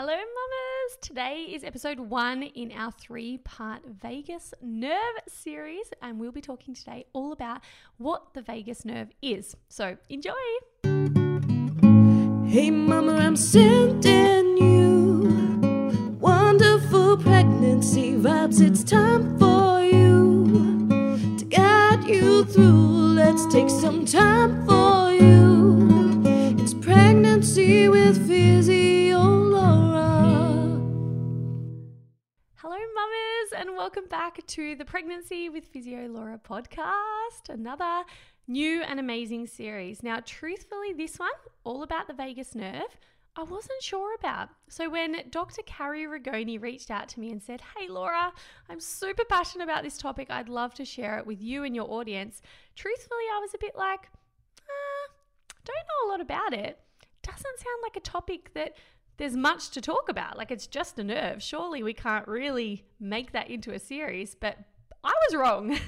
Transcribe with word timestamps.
Hello, 0.00 0.14
mamas. 0.14 0.98
Today 1.00 1.48
is 1.50 1.64
episode 1.64 1.98
one 1.98 2.44
in 2.44 2.70
our 2.70 2.92
three 2.92 3.38
part 3.38 3.82
Vagus 3.84 4.54
nerve 4.62 5.16
series, 5.26 5.90
and 6.00 6.20
we'll 6.20 6.30
be 6.30 6.40
talking 6.40 6.72
today 6.72 7.06
all 7.12 7.32
about 7.32 7.62
what 7.96 8.32
the 8.32 8.40
vagus 8.40 8.84
nerve 8.84 9.08
is. 9.20 9.56
So, 9.68 9.96
enjoy. 10.08 10.30
Hey, 12.46 12.70
mama, 12.70 13.16
I'm 13.16 13.34
sending 13.34 14.58
you 14.58 16.16
wonderful 16.20 17.16
pregnancy 17.16 18.12
vibes. 18.12 18.60
It's 18.60 18.84
time 18.84 19.36
for 19.36 19.82
you 19.82 20.86
to 21.38 21.44
guide 21.44 22.04
you 22.04 22.44
through. 22.44 23.14
Let's 23.16 23.46
take 23.46 23.68
some 23.68 24.04
time 24.04 24.64
for 24.64 25.12
you. 25.12 26.22
It's 26.56 26.72
pregnancy 26.72 27.88
with 27.88 28.28
Physio 28.28 29.07
welcome 33.78 34.08
back 34.10 34.44
to 34.48 34.74
the 34.74 34.84
Pregnancy 34.84 35.48
with 35.48 35.64
Physio 35.66 36.08
Laura 36.08 36.36
podcast, 36.36 37.48
another 37.48 38.02
new 38.48 38.82
and 38.82 38.98
amazing 38.98 39.46
series. 39.46 40.02
Now, 40.02 40.18
truthfully, 40.26 40.94
this 40.94 41.16
one, 41.16 41.30
all 41.62 41.84
about 41.84 42.08
the 42.08 42.12
vagus 42.12 42.56
nerve, 42.56 42.98
I 43.36 43.44
wasn't 43.44 43.80
sure 43.80 44.16
about. 44.16 44.48
So, 44.68 44.90
when 44.90 45.22
Dr. 45.30 45.62
Carrie 45.64 46.06
Rigoni 46.06 46.60
reached 46.60 46.90
out 46.90 47.08
to 47.10 47.20
me 47.20 47.30
and 47.30 47.40
said, 47.40 47.60
Hey, 47.76 47.86
Laura, 47.86 48.32
I'm 48.68 48.80
super 48.80 49.24
passionate 49.24 49.62
about 49.62 49.84
this 49.84 49.96
topic, 49.96 50.26
I'd 50.28 50.48
love 50.48 50.74
to 50.74 50.84
share 50.84 51.16
it 51.18 51.24
with 51.24 51.40
you 51.40 51.62
and 51.62 51.76
your 51.76 51.88
audience, 51.88 52.42
truthfully, 52.74 53.24
I 53.32 53.38
was 53.38 53.54
a 53.54 53.58
bit 53.58 53.76
like, 53.76 54.08
uh, 54.58 55.12
don't 55.64 55.76
know 55.76 56.08
a 56.08 56.10
lot 56.10 56.20
about 56.20 56.52
it. 56.52 56.80
Doesn't 57.22 57.42
sound 57.42 57.80
like 57.84 57.96
a 57.96 58.00
topic 58.00 58.52
that 58.54 58.74
there's 59.18 59.36
much 59.36 59.70
to 59.70 59.80
talk 59.80 60.08
about. 60.08 60.38
Like 60.38 60.50
it's 60.50 60.66
just 60.66 60.98
a 60.98 61.04
nerve. 61.04 61.42
Surely 61.42 61.82
we 61.82 61.92
can't 61.92 62.26
really 62.26 62.84
make 62.98 63.32
that 63.32 63.50
into 63.50 63.72
a 63.72 63.78
series, 63.78 64.34
but 64.34 64.56
I 65.04 65.12
was 65.28 65.36
wrong. 65.36 65.78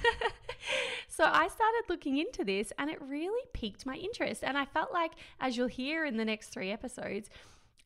so 1.09 1.25
I 1.25 1.49
started 1.49 1.85
looking 1.89 2.19
into 2.19 2.45
this 2.45 2.73
and 2.79 2.91
it 2.91 3.01
really 3.01 3.43
piqued 3.53 3.87
my 3.87 3.95
interest. 3.95 4.45
And 4.45 4.59
I 4.59 4.65
felt 4.67 4.93
like, 4.93 5.13
as 5.41 5.57
you'll 5.57 5.69
hear 5.69 6.05
in 6.05 6.17
the 6.17 6.25
next 6.25 6.49
three 6.49 6.71
episodes, 6.71 7.31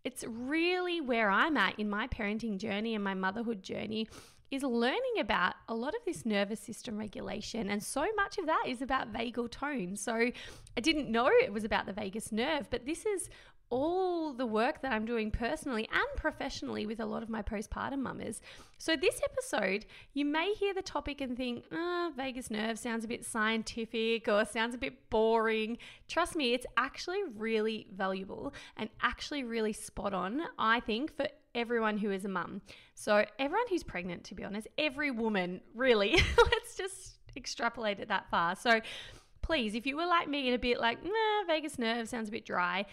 it's 0.02 0.24
really 0.26 1.00
where 1.00 1.30
I'm 1.30 1.56
at 1.56 1.78
in 1.78 1.88
my 1.88 2.08
parenting 2.08 2.58
journey 2.58 2.94
and 2.94 3.02
my 3.02 3.14
motherhood 3.14 3.62
journey 3.62 4.08
is 4.50 4.62
learning 4.62 5.18
about 5.18 5.54
a 5.68 5.74
lot 5.74 5.94
of 5.94 6.04
this 6.04 6.24
nervous 6.24 6.60
system 6.60 6.96
regulation. 6.98 7.70
And 7.70 7.82
so 7.82 8.06
much 8.14 8.38
of 8.38 8.46
that 8.46 8.64
is 8.68 8.82
about 8.82 9.12
vagal 9.12 9.50
tone. 9.50 9.96
So 9.96 10.30
I 10.76 10.80
didn't 10.80 11.10
know 11.10 11.28
it 11.28 11.52
was 11.52 11.64
about 11.64 11.86
the 11.86 11.92
vagus 11.92 12.30
nerve, 12.30 12.68
but 12.70 12.86
this 12.86 13.04
is 13.06 13.28
all 13.70 14.32
the 14.32 14.46
work 14.46 14.82
that 14.82 14.92
I'm 14.92 15.04
doing 15.04 15.30
personally 15.30 15.88
and 15.92 16.16
professionally 16.16 16.86
with 16.86 17.00
a 17.00 17.06
lot 17.06 17.22
of 17.22 17.28
my 17.28 17.42
postpartum 17.42 17.98
mamas. 17.98 18.40
So, 18.78 18.96
this 18.96 19.20
episode, 19.24 19.86
you 20.12 20.24
may 20.24 20.52
hear 20.54 20.74
the 20.74 20.82
topic 20.82 21.20
and 21.20 21.36
think, 21.36 21.64
oh, 21.72 22.12
vagus 22.16 22.50
nerve 22.50 22.78
sounds 22.78 23.04
a 23.04 23.08
bit 23.08 23.24
scientific 23.24 24.28
or 24.28 24.44
sounds 24.44 24.74
a 24.74 24.78
bit 24.78 25.10
boring. 25.10 25.78
Trust 26.08 26.36
me, 26.36 26.52
it's 26.54 26.66
actually 26.76 27.20
really 27.36 27.86
valuable 27.94 28.52
and 28.76 28.90
actually 29.02 29.44
really 29.44 29.72
spot 29.72 30.14
on, 30.14 30.42
I 30.58 30.80
think, 30.80 31.16
for 31.16 31.28
everyone 31.54 31.98
who 31.98 32.10
is 32.10 32.24
a 32.24 32.28
mum. 32.28 32.62
So, 32.94 33.24
everyone 33.38 33.66
who's 33.68 33.82
pregnant, 33.82 34.24
to 34.24 34.34
be 34.34 34.44
honest, 34.44 34.68
every 34.78 35.10
woman, 35.10 35.60
really, 35.74 36.12
let's 36.38 36.76
just 36.76 37.16
extrapolate 37.36 38.00
it 38.00 38.08
that 38.08 38.28
far. 38.30 38.56
So, 38.56 38.80
please, 39.42 39.74
if 39.74 39.86
you 39.86 39.96
were 39.96 40.06
like 40.06 40.28
me 40.28 40.46
and 40.48 40.54
a 40.54 40.58
bit 40.58 40.80
like, 40.80 41.02
nah, 41.04 41.44
vagus 41.46 41.78
nerve 41.78 42.08
sounds 42.08 42.28
a 42.28 42.32
bit 42.32 42.46
dry, 42.46 42.86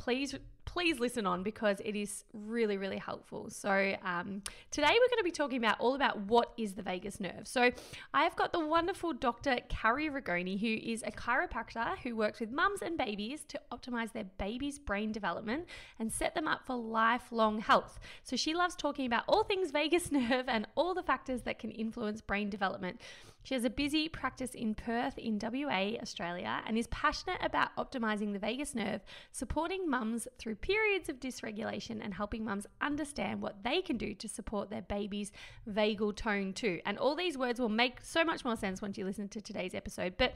please 0.00 0.34
please 0.64 1.00
listen 1.00 1.26
on 1.26 1.42
because 1.42 1.78
it 1.84 1.94
is 1.94 2.24
really 2.32 2.78
really 2.78 2.96
helpful. 2.96 3.50
So 3.50 3.94
um, 4.04 4.42
today 4.70 4.88
we're 4.88 5.08
going 5.08 5.18
to 5.18 5.24
be 5.24 5.30
talking 5.30 5.58
about 5.58 5.78
all 5.78 5.94
about 5.94 6.20
what 6.20 6.52
is 6.56 6.74
the 6.74 6.82
vagus 6.82 7.20
nerve. 7.20 7.46
So 7.46 7.70
i 8.14 8.22
have 8.22 8.34
got 8.34 8.52
the 8.52 8.64
wonderful 8.64 9.12
dr 9.12 9.58
carrie 9.68 10.08
rigoni 10.08 10.58
who 10.58 10.90
is 10.92 11.02
a 11.02 11.10
chiropractor 11.10 11.98
who 11.98 12.16
works 12.16 12.40
with 12.40 12.50
mums 12.50 12.80
and 12.80 12.96
babies 12.96 13.44
to 13.48 13.60
optimize 13.72 14.12
their 14.12 14.28
baby's 14.38 14.78
brain 14.78 15.12
development 15.12 15.66
and 15.98 16.10
set 16.10 16.34
them 16.34 16.48
up 16.48 16.60
for 16.64 16.76
lifelong 16.76 17.60
health. 17.60 17.98
So 18.22 18.36
she 18.36 18.54
loves 18.54 18.74
talking 18.74 19.06
about 19.06 19.24
all 19.28 19.44
things 19.44 19.70
vagus 19.70 20.10
nerve 20.20 20.46
and 20.48 20.66
all 20.76 20.94
the 20.94 21.02
factors 21.02 21.42
that 21.42 21.58
can 21.58 21.72
influence 21.72 22.22
brain 22.22 22.48
development 22.48 23.00
she 23.42 23.54
has 23.54 23.64
a 23.64 23.70
busy 23.70 24.08
practice 24.08 24.54
in 24.54 24.74
Perth, 24.74 25.18
in 25.18 25.38
WA, 25.40 25.96
Australia, 26.00 26.60
and 26.66 26.76
is 26.76 26.86
passionate 26.88 27.38
about 27.42 27.74
optimizing 27.76 28.32
the 28.32 28.38
vagus 28.38 28.74
nerve, 28.74 29.00
supporting 29.32 29.88
mums 29.88 30.28
through 30.38 30.56
periods 30.56 31.08
of 31.08 31.20
dysregulation 31.20 32.00
and 32.02 32.14
helping 32.14 32.44
mums 32.44 32.66
understand 32.80 33.40
what 33.40 33.62
they 33.64 33.80
can 33.80 33.96
do 33.96 34.14
to 34.14 34.28
support 34.28 34.70
their 34.70 34.82
baby's 34.82 35.32
vagal 35.68 36.16
tone 36.16 36.52
too. 36.52 36.80
And 36.84 36.98
all 36.98 37.14
these 37.14 37.38
words 37.38 37.60
will 37.60 37.68
make 37.68 38.00
so 38.02 38.24
much 38.24 38.44
more 38.44 38.56
sense 38.56 38.82
once 38.82 38.98
you 38.98 39.04
listen 39.04 39.28
to 39.28 39.40
today's 39.40 39.74
episode. 39.74 40.14
But 40.18 40.34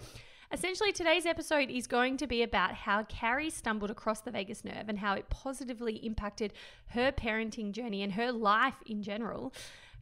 Essentially, 0.52 0.92
today's 0.92 1.26
episode 1.26 1.70
is 1.70 1.86
going 1.86 2.16
to 2.18 2.26
be 2.26 2.42
about 2.42 2.74
how 2.74 3.02
Carrie 3.04 3.50
stumbled 3.50 3.90
across 3.90 4.20
the 4.20 4.30
vagus 4.30 4.64
nerve 4.64 4.88
and 4.88 4.98
how 4.98 5.14
it 5.14 5.28
positively 5.28 5.94
impacted 6.06 6.52
her 6.88 7.10
parenting 7.10 7.72
journey 7.72 8.02
and 8.02 8.12
her 8.12 8.30
life 8.30 8.76
in 8.86 9.02
general. 9.02 9.52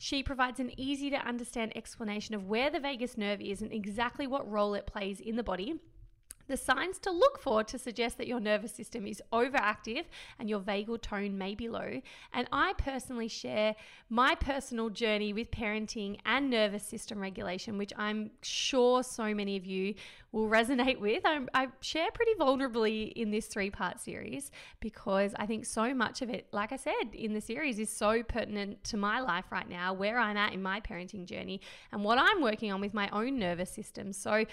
She 0.03 0.25
provides 0.25 0.59
an 0.59 0.73
easy 0.77 1.11
to 1.11 1.29
understand 1.29 1.77
explanation 1.77 2.35
of 2.35 2.49
where 2.49 2.71
the 2.71 2.81
vagus 2.81 3.17
nerve 3.17 3.41
is 3.41 3.63
and 3.63 3.73
exactly 3.73 4.27
what 4.27 4.51
role 4.51 4.75
it 4.75 4.85
plays 4.85 5.21
in 5.21 5.37
the 5.37 5.45
body 5.45 5.79
the 6.49 6.57
signs 6.57 6.99
to 7.01 7.11
look 7.11 7.39
for 7.39 7.65
to 7.65 7.79
suggest 7.79 8.19
that 8.19 8.27
your 8.27 8.41
nervous 8.41 8.73
system 8.73 9.07
is 9.07 9.23
overactive 9.33 10.05
and 10.39 10.49
your 10.49 10.61
vagal 10.61 11.03
tone 11.03 11.39
may 11.39 11.55
be 11.55 11.69
low. 11.69 12.01
And 12.33 12.49
I 12.53 12.75
personally 12.79 13.29
share 13.29 13.75
my 14.09 14.35
personal 14.35 14.91
journey 14.91 15.33
with 15.33 15.51
parenting 15.51 16.19
and 16.27 16.51
nervous 16.51 16.85
system 16.85 17.21
regulation, 17.21 17.79
which 17.79 17.93
I'm 17.97 18.31
sure 18.43 19.03
so 19.03 19.35
many 19.35 19.57
of 19.57 19.65
you 19.65 19.95
will 20.33 20.49
resonate 20.49 20.99
with. 20.99 21.25
I'm, 21.25 21.49
i 21.55 21.69
share 21.81 22.11
pretty 22.13 22.33
vulnerably 22.39 23.13
in 23.13 23.31
this 23.31 23.47
three 23.47 23.71
part 23.71 24.01
series 24.01 24.51
because 24.81 25.35
I 25.39 25.47
think 25.47 25.67
so 25.67 25.95
much 25.95 26.23
of 26.23 26.31
it, 26.31 26.47
like 26.53 26.73
I 26.73 26.77
said 26.77 27.15
in 27.15 27.35
the 27.35 27.41
series, 27.41 27.79
is 27.79 27.91
so 27.91 28.23
pertinent 28.23 28.83
to 28.85 28.97
my 28.97 29.21
life 29.21 29.45
right 29.51 29.69
now, 29.69 29.93
where 29.93 30.19
I'm 30.19 30.37
at 30.37 30.53
in 30.53 30.63
my 30.63 30.81
parenting 30.81 31.27
journey, 31.27 31.61
and 31.93 32.03
what 32.03 32.19
I'm 32.19 32.43
working 32.43 32.73
on 32.73 32.81
with 32.81 32.95
my 32.95 33.09
own 33.11 33.39
nervous 33.39 33.71
system. 33.71 34.13
So, 34.13 34.47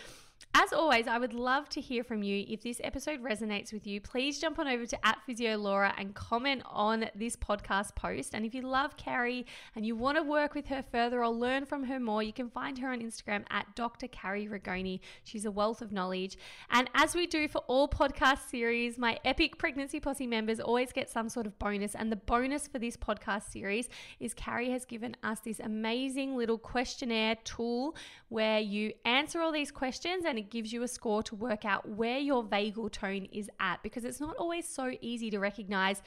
as 0.56 0.74
always, 0.74 1.08
I 1.08 1.18
would 1.18 1.34
love 1.34 1.70
to 1.70 1.82
hear 1.82 2.04
from 2.04 2.24
you. 2.24 2.44
If 2.48 2.62
this 2.64 2.82
episode 2.84 3.24
resonates 3.24 3.72
with 3.72 3.86
you, 3.86 4.02
please 4.02 4.40
jump 4.40 4.60
on 4.60 4.68
over 4.68 4.86
to 4.86 5.06
at 5.06 5.20
Physio 5.26 5.58
Laura 5.58 5.94
and 5.98 6.14
comment 6.16 6.64
on 6.66 7.06
this 7.16 7.36
podcast 7.36 7.96
post. 7.96 8.34
And 8.34 8.46
if 8.46 8.54
you 8.54 8.64
love 8.64 8.98
Carrie 8.98 9.46
and 9.76 9.86
you 9.86 9.96
want 9.96 10.18
to 10.18 10.24
work 10.24 10.56
with 10.56 10.68
her 10.68 10.84
further 10.92 11.24
or 11.24 11.30
learn 11.30 11.66
from 11.66 11.84
her 11.84 12.00
more, 12.00 12.24
you 12.24 12.34
can 12.34 12.50
find 12.50 12.78
her 12.80 12.90
on 12.90 13.00
Instagram 13.00 13.46
at 13.52 13.76
Dr. 13.76 14.08
Carrie 14.08 14.48
Rigoni. 14.48 15.00
She's 15.24 15.46
a 15.46 15.52
wealth 15.52 15.82
of 15.82 15.92
knowledge. 15.92 16.38
And 16.72 16.90
as 16.96 17.16
we 17.16 17.28
do 17.28 17.48
for 17.48 17.60
all 17.68 17.88
podcast 17.88 18.50
series, 18.50 18.98
my 18.98 19.20
epic 19.24 19.58
pregnancy 19.58 20.00
posse 20.00 20.28
members 20.28 20.60
always 20.60 20.92
get 20.92 21.10
some 21.10 21.30
sort 21.30 21.46
of 21.46 21.58
bonus. 21.60 21.96
And 21.96 22.12
the 22.12 22.18
bonus 22.18 22.68
for 22.68 22.80
this 22.80 22.98
podcast 22.98 23.52
series 23.52 23.88
is 24.20 24.34
Carrie 24.34 24.72
has 24.72 24.84
given 24.84 25.16
us 25.24 25.40
this 25.42 25.60
amazing 25.60 26.36
little 26.36 26.58
questionnaire 26.58 27.36
tool 27.44 27.96
where 28.30 28.60
you 28.60 28.94
answer 29.06 29.40
all 29.40 29.52
these 29.52 29.72
questions 29.72 30.26
and 30.30 30.40
it 30.40 30.50
gives 30.50 30.72
you 30.72 30.84
a 30.84 30.88
score 30.88 31.22
to 31.24 31.36
work 31.36 31.66
out 31.66 31.88
where 31.88 32.20
your 32.20 32.44
vagal 32.44 32.92
tone 32.92 33.28
is 33.32 33.50
at 33.60 33.82
because 33.84 34.06
it's 34.06 34.20
not 34.20 34.36
always 34.38 34.68
so 34.68 34.94
easy 35.02 35.30
to 35.30 35.40
recognize 35.40 36.02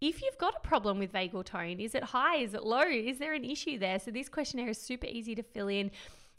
if 0.00 0.20
you've 0.20 0.38
got 0.38 0.54
a 0.56 0.60
problem 0.60 0.98
with 0.98 1.12
vagal 1.12 1.44
tone. 1.44 1.78
Is 1.78 1.94
it 1.94 2.02
high? 2.02 2.38
Is 2.38 2.54
it 2.54 2.64
low? 2.64 2.82
Is 2.82 3.18
there 3.18 3.34
an 3.34 3.44
issue 3.44 3.78
there? 3.78 4.00
So, 4.00 4.10
this 4.10 4.28
questionnaire 4.28 4.70
is 4.70 4.78
super 4.78 5.06
easy 5.06 5.34
to 5.36 5.42
fill 5.42 5.68
in. 5.68 5.92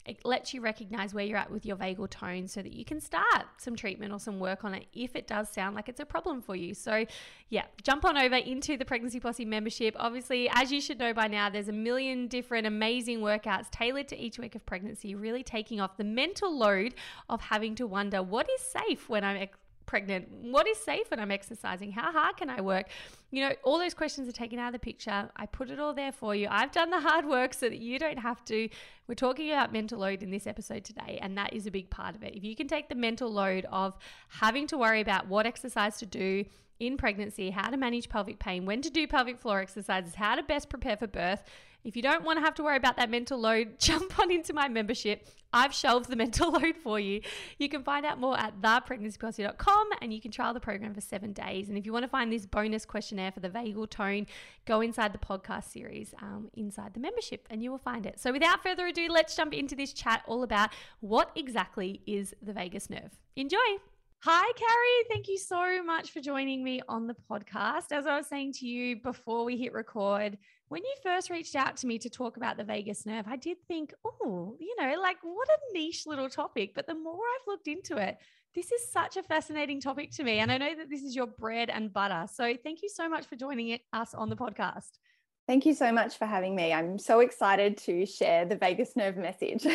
It 0.06 0.26
lets 0.26 0.54
you 0.54 0.62
recognize 0.62 1.14
where 1.14 1.24
you're 1.24 1.38
at 1.38 1.50
with 1.50 1.66
your 1.66 1.78
vagal 1.78 2.10
tone 2.10 2.48
so 2.48 2.62
that 2.62 2.74
you 2.74 2.84
can 2.84 3.00
start 3.00 3.46
some 3.58 3.76
treatment 3.76 4.12
or 4.12 4.20
some 4.20 4.40
work 4.40 4.64
on 4.64 4.74
it 4.74 4.86
if 4.94 5.16
it 5.16 5.28
does 5.28 5.50
sound 5.50 5.76
like 5.76 5.88
it's 5.88 6.00
a 6.00 6.06
problem 6.06 6.42
for 6.42 6.56
you. 6.56 6.74
So, 6.74 7.06
yeah, 7.50 7.64
jump 7.84 8.04
on 8.04 8.18
over 8.18 8.36
into 8.36 8.76
the 8.76 8.84
Pregnancy 8.84 9.20
Posse 9.20 9.46
membership. 9.46 9.96
Obviously, 9.98 10.50
as 10.52 10.72
you 10.72 10.82
should 10.82 11.00
know 11.00 11.14
by 11.14 11.28
now, 11.28 11.50
there's 11.50 11.70
a 11.70 11.74
million 11.74 12.28
different 12.28 12.68
amazing 12.68 13.20
workouts 13.20 13.70
tailored 13.72 14.08
to 14.10 14.20
each 14.20 14.38
week 14.38 14.56
of 14.56 14.66
pregnancy, 14.66 15.16
really 15.16 15.44
taking 15.44 15.80
off 15.80 15.96
the 15.98 16.04
mental 16.04 16.56
load 16.58 16.96
of 17.30 17.42
having 17.42 17.76
to 17.76 17.88
wonder 17.88 18.22
what 18.22 18.50
is 18.50 18.62
safe 18.62 19.08
when 19.08 19.24
I'm 19.24 19.38
pregnant? 19.86 20.30
What 20.32 20.68
is 20.68 20.78
safe 20.78 21.10
when 21.10 21.20
I'm 21.20 21.32
exercising? 21.32 21.92
How 21.92 22.12
hard 22.12 22.38
can 22.38 22.50
I 22.50 22.62
work? 22.62 22.88
You 23.32 23.48
know, 23.48 23.56
all 23.64 23.78
those 23.78 23.94
questions 23.94 24.28
are 24.28 24.34
taken 24.34 24.60
out 24.60 24.68
of 24.68 24.74
the 24.74 24.80
picture. 24.80 25.30
I 25.36 25.46
put 25.46 25.70
it 25.70 25.80
all 25.80 25.94
there 25.94 26.12
for 26.12 26.36
you. 26.36 26.48
I've 26.50 26.72
done 26.72 26.90
the 26.90 27.00
hard 27.00 27.26
work 27.26 27.54
so 27.54 27.70
that 27.70 27.80
you 27.80 28.00
don't 28.00 28.20
have 28.20 28.44
to. 28.46 28.70
We're 29.08 29.16
talking 29.16 29.52
about 29.52 29.74
mental 29.74 30.00
load 30.00 30.24
in 30.24 30.32
this 30.32 30.48
episode 30.48 30.84
today, 30.84 31.20
and 31.22 31.38
that 31.38 31.54
is 31.54 31.68
a 31.68 31.72
big 31.72 31.90
part 31.90 32.16
of 32.16 32.24
it. 32.24 32.36
If 32.36 32.44
you 32.44 32.56
can 32.56 32.68
take 32.68 32.90
the 32.90 32.96
mental 32.96 33.32
load 33.32 33.66
of 33.72 33.98
having 34.30 34.68
to 34.68 34.78
worry 34.78 35.02
about 35.02 35.28
what 35.28 35.46
exercise 35.46 35.98
to 35.98 36.06
do, 36.06 36.46
in 36.80 36.98
pregnancy, 36.98 37.50
how 37.50 37.70
to 37.70 37.78
manage 37.78 38.10
pelvic 38.10 38.40
pain, 38.40 38.66
when 38.66 38.82
to 38.82 38.90
do 38.90 39.08
pelvic 39.08 39.40
floor 39.40 39.60
exercises, 39.60 40.16
how 40.16 40.36
to 40.36 40.44
best 40.44 40.70
prepare 40.70 40.98
for 40.98 41.08
birth. 41.08 41.44
If 41.84 41.98
you 41.98 42.02
don't 42.02 42.24
want 42.24 42.38
to 42.38 42.46
have 42.46 42.56
to 42.56 42.64
worry 42.64 42.78
about 42.78 42.96
that 42.98 43.10
mental 43.10 43.38
load, 43.38 43.74
jump 43.80 44.18
on 44.20 44.32
into 44.32 44.54
my 44.54 44.68
membership. 44.68 45.28
I've 45.52 45.74
shelved 45.74 46.10
the 46.10 46.16
mental 46.16 46.52
load 46.60 46.76
for 46.78 47.00
you. 47.00 47.22
You 47.60 47.70
can 47.70 47.84
find 47.84 48.06
out 48.06 48.20
more 48.20 48.40
at 48.40 48.62
thepregnancyposse.com 48.62 49.90
and 50.02 50.14
you 50.14 50.22
can 50.22 50.32
trial 50.32 50.54
the 50.54 50.60
program 50.60 50.94
for 50.94 51.02
seven 51.02 51.34
days. 51.34 51.70
And 51.70 51.78
if 51.78 51.86
you 51.86 51.94
want 51.94 52.04
to 52.04 52.10
find 52.10 52.32
this 52.32 52.46
bonus 52.46 52.86
questionnaire, 52.86 53.32
for 53.32 53.42
the 53.42 53.50
vagal 53.50 53.90
tone, 53.90 54.28
go 54.66 54.82
inside 54.82 55.14
the 55.14 55.18
podcast 55.18 55.72
series 55.72 56.14
um, 56.22 56.50
inside 56.56 56.94
the 56.94 57.00
membership 57.00 57.48
and 57.50 57.62
you 57.62 57.70
will 57.70 57.78
find 57.78 58.06
it. 58.06 58.20
So, 58.20 58.32
without 58.32 58.64
further 58.64 58.88
ado, 58.88 59.08
let's 59.10 59.36
jump 59.36 59.54
into 59.54 59.76
this 59.76 59.94
chat 59.94 60.24
all 60.28 60.44
about 60.44 60.72
what 61.02 61.32
exactly 61.36 62.02
is 62.06 62.34
the 62.42 62.54
vagus 62.54 62.90
nerve. 62.90 63.12
Enjoy. 63.36 63.93
Hi, 64.26 64.54
Carrie. 64.56 65.10
Thank 65.10 65.28
you 65.28 65.38
so 65.38 65.84
much 65.84 66.12
for 66.12 66.22
joining 66.22 66.64
me 66.64 66.82
on 66.88 67.08
the 67.08 67.16
podcast. 67.30 67.92
As 67.92 68.08
I 68.08 68.16
was 68.16 68.26
saying 68.26 68.54
to 68.54 68.66
you 68.66 68.96
before 68.96 69.44
we 69.44 69.58
hit 69.58 69.74
record, 69.74 70.38
when 70.70 70.82
you 70.82 70.94
first 71.04 71.30
reached 71.30 71.58
out 71.58 71.76
to 71.76 71.88
me 71.88 72.00
to 72.00 72.10
talk 72.10 72.38
about 72.38 72.56
the 72.56 72.64
vagus 72.64 73.06
nerve, 73.06 73.26
I 73.28 73.36
did 73.36 73.58
think, 73.68 73.94
oh, 74.06 74.56
you 74.62 74.74
know, 74.80 74.96
like 74.98 75.18
what 75.24 75.50
a 75.50 75.74
niche 75.74 76.08
little 76.08 76.30
topic. 76.30 76.74
But 76.74 76.88
the 76.88 76.96
more 76.96 77.16
I've 77.16 77.48
looked 77.48 77.68
into 77.68 77.98
it, 77.98 78.18
this 78.56 78.72
is 78.72 78.90
such 78.90 79.18
a 79.18 79.24
fascinating 79.24 79.82
topic 79.82 80.12
to 80.12 80.24
me. 80.24 80.40
And 80.40 80.54
I 80.54 80.58
know 80.58 80.74
that 80.74 80.90
this 80.90 81.04
is 81.04 81.18
your 81.18 81.28
bread 81.28 81.70
and 81.70 81.92
butter. 81.92 82.26
So 82.34 82.56
thank 82.64 82.82
you 82.82 82.88
so 82.88 83.10
much 83.10 83.26
for 83.26 83.36
joining 83.36 83.78
us 83.92 84.14
on 84.14 84.30
the 84.30 84.38
podcast. 84.38 85.00
Thank 85.48 85.66
you 85.66 85.74
so 85.74 85.92
much 85.92 86.18
for 86.18 86.26
having 86.26 86.56
me. 86.56 86.72
I'm 86.72 86.98
so 86.98 87.20
excited 87.20 87.76
to 87.80 88.06
share 88.06 88.46
the 88.46 88.56
vagus 88.56 88.96
nerve 88.96 89.18
message. 89.18 89.68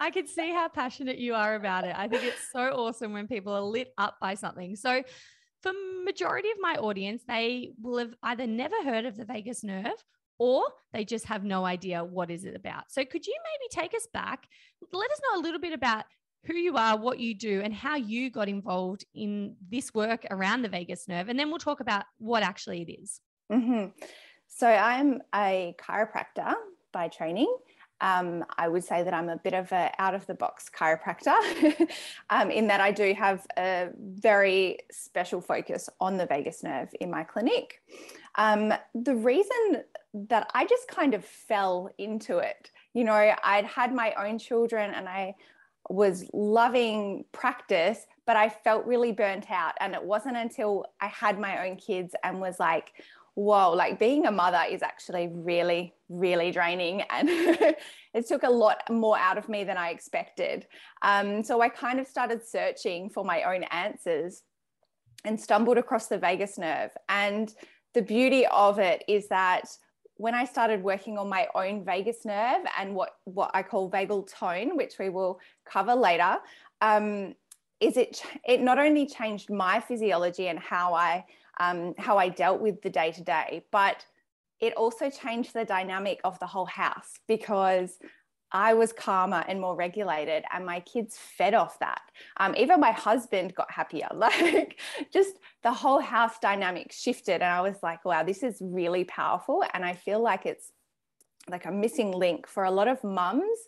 I 0.00 0.10
can 0.10 0.26
see 0.26 0.52
how 0.52 0.68
passionate 0.68 1.18
you 1.18 1.34
are 1.34 1.54
about 1.54 1.84
it. 1.84 1.94
I 1.96 2.08
think 2.08 2.24
it's 2.24 2.50
so 2.52 2.60
awesome 2.60 3.12
when 3.12 3.26
people 3.26 3.52
are 3.52 3.62
lit 3.62 3.92
up 3.98 4.16
by 4.20 4.34
something. 4.34 4.76
So, 4.76 5.02
for 5.62 5.72
majority 6.04 6.50
of 6.50 6.58
my 6.60 6.76
audience, 6.76 7.22
they 7.26 7.72
will 7.82 7.98
have 7.98 8.14
either 8.22 8.46
never 8.46 8.76
heard 8.84 9.04
of 9.04 9.16
the 9.16 9.24
vagus 9.24 9.64
nerve 9.64 10.04
or 10.38 10.62
they 10.92 11.04
just 11.04 11.24
have 11.26 11.42
no 11.42 11.64
idea 11.64 12.04
what 12.04 12.30
is 12.30 12.44
it 12.44 12.54
about. 12.54 12.92
So, 12.92 13.04
could 13.04 13.26
you 13.26 13.34
maybe 13.44 13.82
take 13.82 13.94
us 13.94 14.06
back? 14.12 14.46
Let 14.92 15.10
us 15.10 15.20
know 15.24 15.40
a 15.40 15.42
little 15.42 15.60
bit 15.60 15.72
about 15.72 16.04
who 16.44 16.54
you 16.54 16.76
are, 16.76 16.96
what 16.96 17.18
you 17.18 17.34
do, 17.34 17.60
and 17.62 17.74
how 17.74 17.96
you 17.96 18.30
got 18.30 18.48
involved 18.48 19.04
in 19.14 19.56
this 19.68 19.92
work 19.92 20.24
around 20.30 20.62
the 20.62 20.68
vagus 20.68 21.08
nerve. 21.08 21.28
And 21.28 21.38
then 21.38 21.50
we'll 21.50 21.58
talk 21.58 21.80
about 21.80 22.04
what 22.18 22.42
actually 22.42 22.82
it 22.82 22.92
is. 22.92 23.20
Mm-hmm. 23.50 23.86
So 24.46 24.66
I'm 24.66 25.20
a 25.34 25.74
chiropractor 25.78 26.54
by 26.92 27.08
training. 27.08 27.54
Um, 28.00 28.44
I 28.56 28.68
would 28.68 28.84
say 28.84 29.02
that 29.02 29.12
I'm 29.12 29.28
a 29.28 29.36
bit 29.36 29.54
of 29.54 29.72
a 29.72 29.90
out 29.98 30.14
of 30.14 30.26
the 30.26 30.34
box 30.34 30.70
chiropractor 30.74 31.88
um, 32.30 32.50
in 32.50 32.68
that 32.68 32.80
I 32.80 32.92
do 32.92 33.12
have 33.14 33.46
a 33.56 33.88
very 33.96 34.78
special 34.90 35.40
focus 35.40 35.88
on 36.00 36.16
the 36.16 36.26
vagus 36.26 36.62
nerve 36.62 36.88
in 37.00 37.10
my 37.10 37.24
clinic. 37.24 37.82
Um, 38.36 38.72
the 38.94 39.16
reason 39.16 39.82
that 40.14 40.50
I 40.54 40.64
just 40.66 40.88
kind 40.88 41.14
of 41.14 41.24
fell 41.24 41.90
into 41.98 42.38
it, 42.38 42.70
you 42.94 43.04
know, 43.04 43.34
I'd 43.42 43.64
had 43.64 43.92
my 43.92 44.14
own 44.14 44.38
children 44.38 44.94
and 44.94 45.08
I 45.08 45.34
was 45.88 46.28
loving 46.32 47.24
practice, 47.32 48.06
but 48.26 48.36
I 48.36 48.48
felt 48.48 48.86
really 48.86 49.12
burnt 49.12 49.50
out. 49.50 49.74
And 49.80 49.94
it 49.94 50.02
wasn't 50.02 50.36
until 50.36 50.86
I 51.00 51.06
had 51.06 51.38
my 51.38 51.66
own 51.66 51.76
kids 51.76 52.14
and 52.22 52.40
was 52.40 52.60
like, 52.60 52.92
whoa, 53.38 53.70
like 53.70 54.00
being 54.00 54.26
a 54.26 54.32
mother 54.32 54.60
is 54.68 54.82
actually 54.82 55.30
really, 55.32 55.94
really 56.08 56.50
draining. 56.50 57.02
And 57.02 57.28
it 58.14 58.26
took 58.26 58.42
a 58.42 58.50
lot 58.50 58.82
more 58.90 59.16
out 59.16 59.38
of 59.38 59.48
me 59.48 59.62
than 59.62 59.76
I 59.76 59.90
expected. 59.90 60.66
Um, 61.02 61.44
so 61.44 61.60
I 61.60 61.68
kind 61.68 62.00
of 62.00 62.08
started 62.08 62.44
searching 62.44 63.08
for 63.08 63.24
my 63.24 63.44
own 63.44 63.62
answers 63.70 64.42
and 65.24 65.40
stumbled 65.40 65.78
across 65.78 66.08
the 66.08 66.18
vagus 66.18 66.58
nerve. 66.58 66.90
And 67.08 67.54
the 67.94 68.02
beauty 68.02 68.44
of 68.46 68.80
it 68.80 69.04
is 69.06 69.28
that 69.28 69.68
when 70.16 70.34
I 70.34 70.44
started 70.44 70.82
working 70.82 71.16
on 71.16 71.28
my 71.28 71.46
own 71.54 71.84
vagus 71.84 72.24
nerve 72.24 72.62
and 72.76 72.92
what, 72.92 73.10
what 73.22 73.52
I 73.54 73.62
call 73.62 73.88
vagal 73.88 74.32
tone, 74.32 74.76
which 74.76 74.94
we 74.98 75.10
will 75.10 75.38
cover 75.64 75.94
later, 75.94 76.38
um, 76.80 77.36
is 77.78 77.96
it 77.96 78.20
it 78.44 78.60
not 78.60 78.80
only 78.80 79.06
changed 79.06 79.48
my 79.48 79.78
physiology 79.78 80.48
and 80.48 80.58
how 80.58 80.94
I 80.94 81.24
um, 81.58 81.94
how 81.98 82.18
I 82.18 82.28
dealt 82.28 82.60
with 82.60 82.82
the 82.82 82.90
day 82.90 83.12
to 83.12 83.22
day, 83.22 83.64
but 83.70 84.04
it 84.60 84.74
also 84.74 85.10
changed 85.10 85.54
the 85.54 85.64
dynamic 85.64 86.20
of 86.24 86.38
the 86.40 86.46
whole 86.46 86.66
house 86.66 87.12
because 87.26 87.98
I 88.50 88.74
was 88.74 88.92
calmer 88.92 89.44
and 89.46 89.60
more 89.60 89.76
regulated, 89.76 90.44
and 90.52 90.64
my 90.64 90.80
kids 90.80 91.18
fed 91.18 91.52
off 91.54 91.78
that. 91.80 92.00
Um, 92.38 92.54
even 92.56 92.80
my 92.80 92.92
husband 92.92 93.54
got 93.54 93.70
happier. 93.70 94.08
Like, 94.14 94.80
just 95.12 95.38
the 95.62 95.72
whole 95.72 96.00
house 96.00 96.38
dynamic 96.40 96.92
shifted, 96.92 97.34
and 97.34 97.44
I 97.44 97.60
was 97.60 97.76
like, 97.82 98.04
wow, 98.04 98.22
this 98.22 98.42
is 98.42 98.58
really 98.60 99.04
powerful. 99.04 99.64
And 99.74 99.84
I 99.84 99.94
feel 99.94 100.20
like 100.20 100.46
it's 100.46 100.72
like 101.48 101.66
a 101.66 101.70
missing 101.70 102.10
link 102.12 102.46
for 102.46 102.64
a 102.64 102.70
lot 102.70 102.88
of 102.88 103.02
mums, 103.04 103.58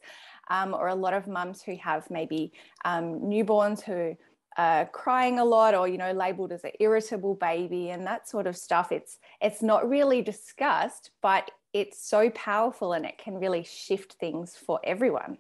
um, 0.49 0.75
or 0.75 0.89
a 0.89 0.95
lot 0.95 1.15
of 1.15 1.27
mums 1.27 1.63
who 1.63 1.77
have 1.77 2.11
maybe 2.11 2.53
um, 2.85 3.21
newborns 3.21 3.83
who 3.83 4.17
uh, 4.57 4.85
crying 4.87 5.39
a 5.39 5.45
lot 5.45 5.75
or 5.75 5.87
you 5.87 5.99
know 5.99 6.13
labeled 6.13 6.53
as 6.53 6.65
an 6.65 6.73
irritable 6.81 7.35
baby 7.35 7.91
and 7.91 8.07
that 8.07 8.29
sort 8.29 8.47
of 8.47 8.57
stuff 8.57 8.91
it's 8.91 9.19
it's 9.41 9.63
not 9.63 9.89
really 9.89 10.23
discussed 10.23 11.11
but 11.23 11.51
it's 11.73 12.05
so 12.05 12.31
powerful 12.31 12.93
and 12.95 13.07
it 13.07 13.17
can 13.17 13.35
really 13.37 13.63
shift 13.63 14.15
things 14.15 14.57
for 14.57 14.81
everyone. 14.83 15.39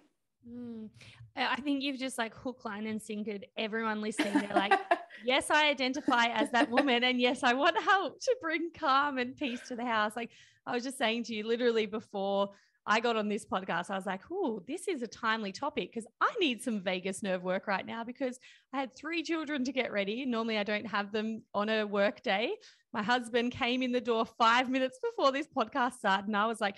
Mm. 0.48 0.88
i 1.36 1.56
think 1.56 1.82
you've 1.82 1.98
just 1.98 2.18
like 2.18 2.34
hook 2.34 2.64
line 2.64 2.86
and 2.86 3.00
sinkered 3.00 3.42
everyone 3.58 4.00
listening. 4.00 4.32
They're 4.34 4.54
like 4.54 4.78
yes 5.24 5.50
i 5.50 5.68
identify 5.68 6.26
as 6.26 6.50
that 6.52 6.70
woman 6.70 7.04
and 7.04 7.20
yes 7.20 7.42
i 7.42 7.52
want 7.52 7.76
help 7.82 8.20
to 8.20 8.36
bring 8.40 8.70
calm 8.78 9.18
and 9.18 9.36
peace 9.36 9.60
to 9.68 9.76
the 9.76 9.84
house. 9.84 10.12
Like 10.16 10.30
i 10.66 10.72
was 10.72 10.84
just 10.84 10.98
saying 10.98 11.24
to 11.24 11.34
you 11.34 11.46
literally 11.46 11.86
before 11.86 12.50
I 12.86 13.00
got 13.00 13.16
on 13.16 13.28
this 13.28 13.44
podcast, 13.44 13.90
I 13.90 13.96
was 13.96 14.06
like, 14.06 14.22
oh, 14.32 14.62
this 14.66 14.88
is 14.88 15.02
a 15.02 15.06
timely 15.06 15.52
topic 15.52 15.90
because 15.92 16.06
I 16.20 16.32
need 16.40 16.62
some 16.62 16.80
vagus 16.80 17.22
nerve 17.22 17.42
work 17.42 17.66
right 17.66 17.84
now 17.84 18.04
because 18.04 18.38
I 18.72 18.78
had 18.80 18.96
three 18.96 19.22
children 19.22 19.64
to 19.64 19.72
get 19.72 19.92
ready. 19.92 20.24
Normally, 20.24 20.58
I 20.58 20.64
don't 20.64 20.86
have 20.86 21.12
them 21.12 21.42
on 21.54 21.68
a 21.68 21.84
work 21.86 22.22
day. 22.22 22.54
My 22.92 23.02
husband 23.02 23.52
came 23.52 23.82
in 23.82 23.92
the 23.92 24.00
door 24.00 24.24
five 24.26 24.70
minutes 24.70 24.98
before 24.98 25.30
this 25.30 25.46
podcast 25.46 25.94
started, 25.94 26.26
and 26.26 26.36
I 26.36 26.46
was 26.46 26.60
like, 26.60 26.76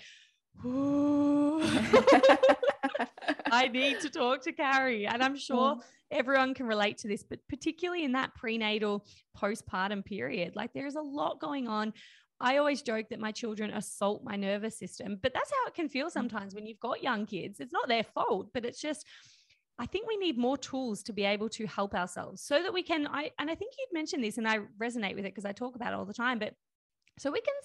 I 3.51 3.67
need 3.71 3.99
to 4.01 4.09
talk 4.09 4.43
to 4.43 4.51
Carrie. 4.51 5.07
And 5.07 5.23
I'm 5.23 5.37
sure 5.37 5.75
mm. 5.75 5.81
everyone 6.11 6.53
can 6.53 6.67
relate 6.67 6.97
to 6.99 7.07
this, 7.07 7.23
but 7.23 7.39
particularly 7.49 8.03
in 8.03 8.11
that 8.13 8.35
prenatal 8.35 9.05
postpartum 9.37 10.05
period, 10.05 10.55
like 10.55 10.73
there's 10.73 10.95
a 10.95 11.01
lot 11.01 11.39
going 11.39 11.67
on. 11.67 11.93
I 12.43 12.57
always 12.57 12.81
joke 12.81 13.07
that 13.09 13.21
my 13.21 13.31
children 13.31 13.71
assault 13.71 14.23
my 14.23 14.35
nervous 14.35 14.77
system, 14.77 15.17
but 15.21 15.33
that's 15.33 15.49
how 15.49 15.67
it 15.67 15.73
can 15.73 15.87
feel 15.87 16.07
mm. 16.07 16.11
sometimes 16.11 16.53
when 16.53 16.67
you've 16.67 16.79
got 16.79 17.01
young 17.01 17.25
kids. 17.25 17.59
It's 17.59 17.71
not 17.71 17.87
their 17.87 18.03
fault, 18.03 18.49
but 18.53 18.65
it's 18.65 18.81
just, 18.81 19.07
I 19.79 19.85
think 19.85 20.07
we 20.07 20.17
need 20.17 20.37
more 20.37 20.57
tools 20.57 21.01
to 21.03 21.13
be 21.13 21.23
able 21.23 21.47
to 21.49 21.65
help 21.65 21.95
ourselves 21.95 22.41
so 22.43 22.61
that 22.61 22.73
we 22.73 22.83
can. 22.83 23.07
I 23.07 23.31
and 23.39 23.49
I 23.49 23.55
think 23.55 23.73
you'd 23.79 23.93
mentioned 23.93 24.23
this, 24.23 24.37
and 24.37 24.47
I 24.47 24.59
resonate 24.79 25.15
with 25.15 25.25
it 25.25 25.33
because 25.33 25.45
I 25.45 25.53
talk 25.53 25.75
about 25.75 25.93
it 25.93 25.95
all 25.95 26.05
the 26.05 26.13
time. 26.13 26.37
But 26.37 26.53
so 27.17 27.31
we 27.31 27.41
can 27.41 27.55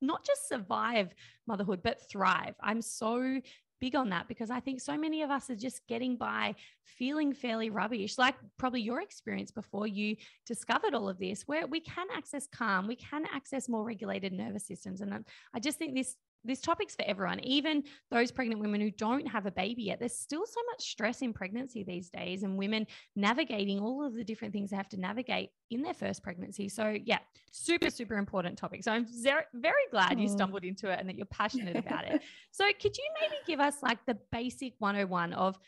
not 0.00 0.24
just 0.24 0.48
survive 0.48 1.14
motherhood, 1.46 1.80
but 1.82 2.08
thrive. 2.08 2.54
I'm 2.60 2.82
so 2.82 3.40
big 3.80 3.94
on 3.94 4.10
that 4.10 4.28
because 4.28 4.50
I 4.50 4.60
think 4.60 4.80
so 4.80 4.96
many 4.96 5.22
of 5.22 5.30
us 5.30 5.50
are 5.50 5.56
just 5.56 5.86
getting 5.86 6.16
by 6.16 6.54
feeling 6.84 7.32
fairly 7.32 7.70
rubbish, 7.70 8.18
like 8.18 8.34
probably 8.58 8.80
your 8.80 9.00
experience 9.00 9.50
before 9.50 9.86
you 9.86 10.16
discovered 10.46 10.94
all 10.94 11.08
of 11.08 11.18
this, 11.18 11.42
where 11.46 11.66
we 11.66 11.80
can 11.80 12.06
access 12.14 12.46
calm, 12.46 12.86
we 12.86 12.96
can 12.96 13.24
access 13.32 13.68
more 13.68 13.84
regulated 13.84 14.32
nervous 14.32 14.66
systems. 14.66 15.00
And 15.00 15.24
I 15.54 15.60
just 15.60 15.78
think 15.78 15.94
this 15.94 16.16
this 16.44 16.60
topic's 16.60 16.94
for 16.94 17.04
everyone, 17.04 17.40
even 17.40 17.82
those 18.10 18.30
pregnant 18.30 18.60
women 18.60 18.80
who 18.80 18.90
don't 18.90 19.26
have 19.26 19.46
a 19.46 19.50
baby 19.50 19.84
yet. 19.84 19.98
There's 19.98 20.16
still 20.16 20.46
so 20.46 20.60
much 20.70 20.90
stress 20.90 21.22
in 21.22 21.32
pregnancy 21.32 21.84
these 21.84 22.10
days, 22.10 22.42
and 22.42 22.56
women 22.56 22.86
navigating 23.16 23.80
all 23.80 24.04
of 24.04 24.14
the 24.14 24.24
different 24.24 24.52
things 24.52 24.70
they 24.70 24.76
have 24.76 24.88
to 24.90 25.00
navigate 25.00 25.50
in 25.70 25.82
their 25.82 25.94
first 25.94 26.22
pregnancy. 26.22 26.68
So, 26.68 26.96
yeah, 27.04 27.18
super, 27.50 27.90
super 27.90 28.16
important 28.16 28.58
topic. 28.58 28.82
So, 28.84 28.92
I'm 28.92 29.06
very, 29.22 29.44
very 29.54 29.74
glad 29.90 30.18
you 30.18 30.28
mm. 30.28 30.32
stumbled 30.32 30.64
into 30.64 30.90
it 30.90 30.98
and 30.98 31.08
that 31.08 31.16
you're 31.16 31.26
passionate 31.26 31.76
about 31.86 32.06
it. 32.06 32.22
So, 32.50 32.64
could 32.80 32.96
you 32.96 33.04
maybe 33.20 33.36
give 33.46 33.60
us 33.60 33.76
like 33.82 33.98
the 34.06 34.18
basic 34.32 34.74
101 34.78 35.32
of 35.32 35.58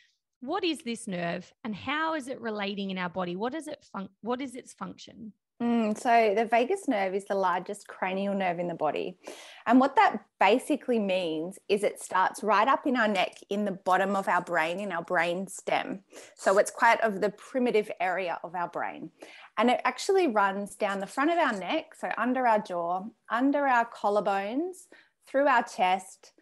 what 0.41 0.65
is 0.65 0.79
this 0.79 1.07
nerve 1.07 1.53
and 1.65 1.75
how 1.75 2.15
is 2.15 2.29
it 2.29 2.41
relating 2.41 2.91
in 2.91 2.99
our 2.99 3.11
body? 3.11 3.37
What 3.37 3.55
is 3.55 3.69
it? 3.69 3.85
Fun- 3.93 4.09
what 4.23 4.41
is 4.41 4.55
its 4.55 4.73
function? 4.73 5.33
Mm, 5.61 5.99
so, 5.99 6.33
the 6.35 6.47
vagus 6.47 6.89
nerve 6.89 7.15
is 7.15 7.27
the 7.27 7.35
largest 7.35 7.87
cranial 7.87 8.35
nerve 8.35 8.59
in 8.59 8.67
the 8.67 8.75
body. 8.75 9.19
And 9.67 9.79
what 9.79 9.95
that 9.97 10.25
basically 10.39 10.99
means 10.99 11.59
is 11.69 11.85
it 11.85 12.03
starts 12.03 12.43
right 12.43 12.67
up 12.67 12.87
in 12.87 12.97
our 12.97 13.09
neck, 13.09 13.37
in 13.51 13.67
the 13.67 13.73
bottom 13.73 14.17
of 14.17 14.27
our 14.27 14.41
brain, 14.41 14.81
in 14.81 14.91
our 14.91 15.03
brain 15.03 15.47
stem. 15.49 16.01
So, 16.35 16.57
it's 16.57 16.71
quite 16.71 16.99
of 17.03 17.21
the 17.21 17.29
primitive 17.29 17.91
area 18.01 18.41
of 18.43 18.55
our 18.55 18.69
brain. 18.69 19.11
And 19.59 19.69
it 19.69 19.83
actually 19.85 20.29
runs 20.29 20.77
down 20.77 20.99
the 20.99 21.07
front 21.07 21.31
of 21.31 21.37
our 21.37 21.53
neck, 21.53 21.95
so 21.95 22.11
under 22.17 22.47
our 22.47 22.61
jaw, 22.61 23.03
under 23.31 23.67
our 23.67 23.85
collarbones, 23.85 24.87
through 25.27 25.47
our 25.47 25.63
chest, 25.63 26.33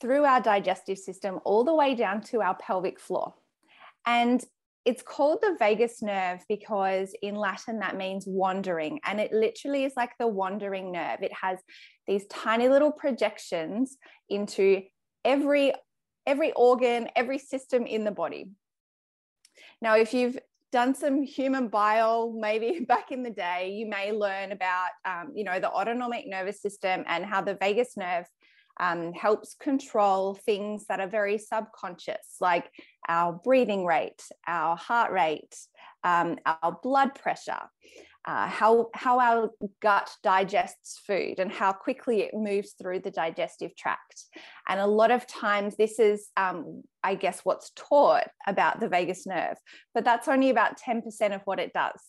through 0.00 0.24
our 0.24 0.40
digestive 0.40 0.98
system, 0.98 1.40
all 1.44 1.64
the 1.64 1.74
way 1.74 1.96
down 1.96 2.20
to 2.20 2.42
our 2.42 2.54
pelvic 2.54 3.00
floor. 3.00 3.34
And 4.06 4.44
it's 4.86 5.02
called 5.02 5.40
the 5.42 5.56
vagus 5.58 6.00
nerve 6.00 6.44
because 6.48 7.12
in 7.20 7.34
Latin 7.34 7.80
that 7.80 7.96
means 7.96 8.24
wandering. 8.26 9.00
And 9.04 9.20
it 9.20 9.32
literally 9.32 9.84
is 9.84 9.92
like 9.96 10.12
the 10.18 10.28
wandering 10.28 10.92
nerve. 10.92 11.22
It 11.22 11.32
has 11.32 11.58
these 12.06 12.24
tiny 12.28 12.68
little 12.68 12.92
projections 12.92 13.96
into 14.30 14.82
every 15.24 15.74
every 16.24 16.52
organ, 16.52 17.08
every 17.14 17.38
system 17.38 17.84
in 17.84 18.04
the 18.04 18.10
body. 18.10 18.46
Now, 19.82 19.96
if 19.96 20.14
you've 20.14 20.38
done 20.72 20.94
some 20.94 21.22
human 21.22 21.68
bio 21.68 22.32
maybe 22.36 22.80
back 22.88 23.10
in 23.10 23.22
the 23.22 23.30
day, 23.30 23.72
you 23.72 23.86
may 23.86 24.12
learn 24.12 24.52
about, 24.52 24.90
um, 25.04 25.32
you 25.34 25.44
know, 25.44 25.58
the 25.60 25.70
autonomic 25.70 26.26
nervous 26.26 26.60
system 26.62 27.04
and 27.06 27.24
how 27.24 27.42
the 27.42 27.54
vagus 27.54 27.96
nerve 27.96 28.26
um, 28.78 29.12
helps 29.12 29.54
control 29.54 30.34
things 30.34 30.86
that 30.88 31.00
are 31.00 31.08
very 31.08 31.38
subconscious, 31.38 32.36
like 32.40 32.70
our 33.08 33.32
breathing 33.32 33.84
rate, 33.84 34.22
our 34.46 34.76
heart 34.76 35.12
rate, 35.12 35.56
um, 36.04 36.38
our 36.46 36.78
blood 36.82 37.14
pressure 37.14 37.62
uh, 38.26 38.48
how, 38.48 38.88
how 38.92 39.20
our 39.20 39.50
gut 39.80 40.10
digests 40.22 41.00
food 41.06 41.38
and 41.38 41.52
how 41.52 41.72
quickly 41.72 42.22
it 42.22 42.34
moves 42.34 42.72
through 42.72 42.98
the 42.98 43.10
digestive 43.10 43.76
tract. 43.76 44.24
And 44.68 44.80
a 44.80 44.86
lot 44.86 45.12
of 45.12 45.28
times, 45.28 45.76
this 45.76 46.00
is, 46.00 46.28
um, 46.36 46.82
I 47.04 47.14
guess, 47.14 47.40
what's 47.44 47.70
taught 47.76 48.28
about 48.46 48.80
the 48.80 48.88
vagus 48.88 49.26
nerve, 49.26 49.56
but 49.94 50.04
that's 50.04 50.26
only 50.26 50.50
about 50.50 50.80
10% 50.80 51.34
of 51.34 51.42
what 51.44 51.60
it 51.60 51.72
does. 51.72 52.02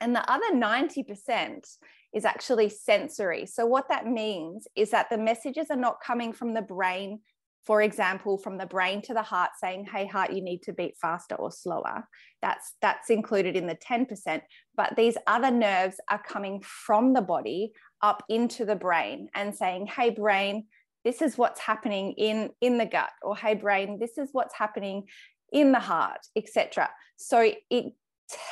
And 0.00 0.14
the 0.14 0.30
other 0.30 0.52
90% 0.52 1.66
is 2.14 2.24
actually 2.24 2.68
sensory. 2.68 3.46
So, 3.46 3.66
what 3.66 3.88
that 3.88 4.06
means 4.06 4.68
is 4.76 4.90
that 4.90 5.10
the 5.10 5.18
messages 5.18 5.66
are 5.70 5.76
not 5.76 6.00
coming 6.04 6.32
from 6.32 6.54
the 6.54 6.62
brain 6.62 7.20
for 7.64 7.82
example 7.82 8.38
from 8.38 8.58
the 8.58 8.66
brain 8.66 9.00
to 9.02 9.14
the 9.14 9.22
heart 9.22 9.50
saying 9.60 9.86
hey 9.92 10.06
heart 10.06 10.32
you 10.32 10.42
need 10.42 10.62
to 10.62 10.72
beat 10.72 10.96
faster 11.00 11.34
or 11.34 11.50
slower. 11.50 12.08
That's 12.40 12.74
that's 12.80 13.10
included 13.10 13.56
in 13.56 13.66
the 13.66 13.76
10% 13.76 14.42
but 14.76 14.94
these 14.96 15.16
other 15.26 15.50
nerves 15.50 15.96
are 16.10 16.22
coming 16.22 16.62
from 16.62 17.12
the 17.12 17.22
body 17.22 17.72
up 18.00 18.22
into 18.28 18.64
the 18.64 18.76
brain 18.76 19.28
and 19.34 19.54
saying 19.54 19.86
hey 19.86 20.10
brain 20.10 20.66
this 21.04 21.22
is 21.22 21.38
what's 21.38 21.60
happening 21.60 22.12
in 22.12 22.50
in 22.60 22.78
the 22.78 22.86
gut 22.86 23.10
or 23.22 23.36
hey 23.36 23.54
brain 23.54 23.98
this 23.98 24.18
is 24.18 24.30
what's 24.32 24.54
happening 24.54 25.04
in 25.52 25.72
the 25.72 25.78
heart 25.78 26.20
etc 26.36 26.88
so 27.16 27.52
it 27.70 27.92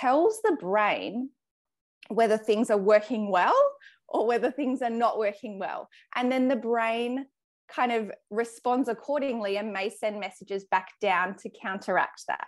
tells 0.00 0.40
the 0.43 0.57
brain 0.61 1.31
whether 2.09 2.37
things 2.37 2.71
are 2.71 2.79
working 2.79 3.31
well 3.31 3.57
or 4.09 4.26
whether 4.26 4.50
things 4.50 4.83
are 4.83 4.90
not 4.90 5.19
working 5.19 5.59
well 5.59 5.88
and 6.14 6.31
then 6.31 6.49
the 6.49 6.57
brain 6.57 7.26
kind 7.75 7.93
of 7.93 8.11
responds 8.31 8.89
accordingly 8.89 9.59
and 9.59 9.73
may 9.73 9.91
send 9.91 10.21
messages 10.21 10.65
back 10.71 10.89
down 11.00 11.37
to 11.39 11.50
counteract 11.50 12.23
that. 12.29 12.47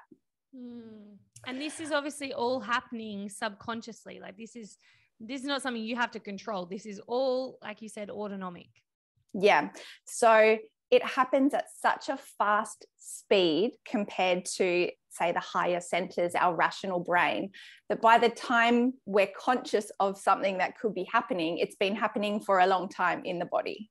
Mm. 0.56 1.16
And 1.46 1.60
this 1.60 1.80
is 1.80 1.90
obviously 1.90 2.32
all 2.32 2.60
happening 2.60 3.28
subconsciously. 3.28 4.20
Like 4.20 4.36
this 4.36 4.54
is 4.54 4.76
this 5.20 5.40
is 5.40 5.46
not 5.46 5.62
something 5.62 5.82
you 5.82 5.96
have 5.96 6.10
to 6.12 6.20
control. 6.20 6.66
This 6.66 6.84
is 6.84 7.00
all, 7.06 7.58
like 7.62 7.80
you 7.80 7.88
said, 7.88 8.10
autonomic. 8.10 8.68
Yeah. 9.34 9.70
So 10.04 10.58
it 10.90 11.04
happens 11.04 11.54
at 11.54 11.66
such 11.80 12.08
a 12.08 12.18
fast 12.38 12.86
speed 12.98 13.72
compared 13.88 14.44
to, 14.44 14.90
say, 15.08 15.32
the 15.32 15.40
higher 15.40 15.80
centers, 15.80 16.34
our 16.34 16.54
rational 16.54 17.00
brain, 17.00 17.50
that 17.88 18.02
by 18.02 18.18
the 18.18 18.28
time 18.28 18.94
we're 19.06 19.30
conscious 19.38 19.90
of 20.00 20.18
something 20.18 20.58
that 20.58 20.78
could 20.78 20.94
be 20.94 21.08
happening, 21.10 21.58
it's 21.58 21.76
been 21.76 21.96
happening 21.96 22.40
for 22.40 22.60
a 22.60 22.66
long 22.66 22.88
time 22.88 23.22
in 23.24 23.38
the 23.38 23.46
body. 23.46 23.90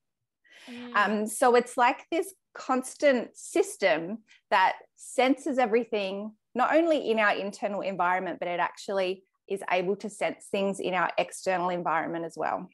Mm. 0.70 0.96
Um, 0.96 1.28
so 1.28 1.56
it's 1.56 1.78
like 1.78 2.06
this 2.12 2.34
constant 2.54 3.36
system 3.36 4.20
that 4.50 4.74
senses 4.96 5.58
everything, 5.58 6.34
not 6.54 6.76
only 6.76 7.10
in 7.10 7.20
our 7.20 7.34
internal 7.34 7.82
environment, 7.82 8.40
but 8.40 8.48
it 8.48 8.60
actually 8.60 9.24
is 9.50 9.62
able 9.72 9.96
to 9.98 10.10
sense 10.10 10.48
things 10.52 10.80
in 10.80 10.94
our 10.94 11.12
external 11.18 11.70
environment 11.70 12.26
as 12.26 12.34
well. 12.38 12.70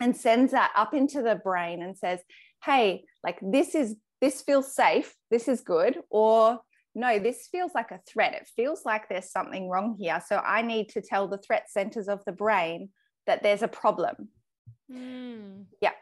And 0.00 0.16
sends 0.16 0.52
that 0.52 0.72
up 0.76 0.94
into 0.94 1.22
the 1.22 1.34
brain 1.36 1.82
and 1.82 1.96
says, 1.96 2.20
hey, 2.64 3.04
like 3.22 3.38
this 3.42 3.74
is, 3.74 3.96
this 4.20 4.40
feels 4.40 4.74
safe, 4.74 5.14
this 5.30 5.46
is 5.46 5.60
good, 5.60 5.98
or 6.08 6.60
no, 6.94 7.18
this 7.18 7.48
feels 7.50 7.72
like 7.74 7.90
a 7.90 8.00
threat. 8.08 8.34
It 8.34 8.48
feels 8.56 8.84
like 8.84 9.08
there's 9.08 9.30
something 9.30 9.68
wrong 9.68 9.96
here. 9.98 10.20
So 10.26 10.38
I 10.38 10.62
need 10.62 10.88
to 10.90 11.02
tell 11.02 11.28
the 11.28 11.38
threat 11.38 11.70
centers 11.70 12.08
of 12.08 12.24
the 12.24 12.32
brain 12.32 12.88
that 13.26 13.42
there's 13.42 13.62
a 13.62 13.68
problem. 13.68 14.28
Mm. 14.90 15.66
Yeah. 15.80 15.92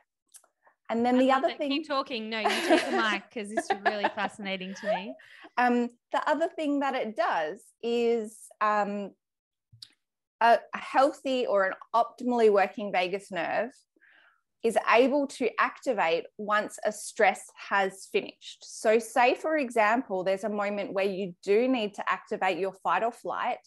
And 0.91 1.05
then 1.05 1.17
I 1.17 1.19
the 1.19 1.33
other 1.33 1.51
thing. 1.53 1.71
Keep 1.71 1.89
talking. 1.89 2.31
No, 2.31 2.41
you 2.41 2.49
take 2.49 2.85
the 2.87 2.97
mic 2.97 3.25
because 3.29 3.51
this 3.51 3.65
is 3.65 3.77
really 3.85 4.09
fascinating 4.15 4.75
to 4.81 4.95
me. 4.95 5.15
Um, 5.57 5.91
the 6.13 6.29
other 6.29 6.49
thing 6.49 6.81
that 6.81 6.95
it 6.95 7.17
does 7.17 7.63
is 7.83 8.37
um, 8.61 9.11
a, 10.41 10.59
a 10.75 10.79
healthy 10.79 11.47
or 11.47 11.67
an 11.67 11.75
optimally 11.95 12.51
working 12.51 12.93
vagus 12.93 13.31
nerve 13.31 13.71
is 14.65 14.77
able 14.93 15.27
to 15.27 15.49
activate 15.61 16.25
once 16.37 16.79
a 16.85 16.91
stress 16.91 17.45
has 17.69 18.09
finished. 18.11 18.59
So, 18.63 18.99
say 18.99 19.35
for 19.35 19.57
example, 19.57 20.25
there's 20.25 20.45
a 20.45 20.49
moment 20.49 20.93
where 20.93 21.05
you 21.05 21.35
do 21.45 21.69
need 21.69 21.95
to 21.95 22.11
activate 22.11 22.59
your 22.59 22.73
fight 22.83 23.05
or 23.05 23.13
flight, 23.13 23.59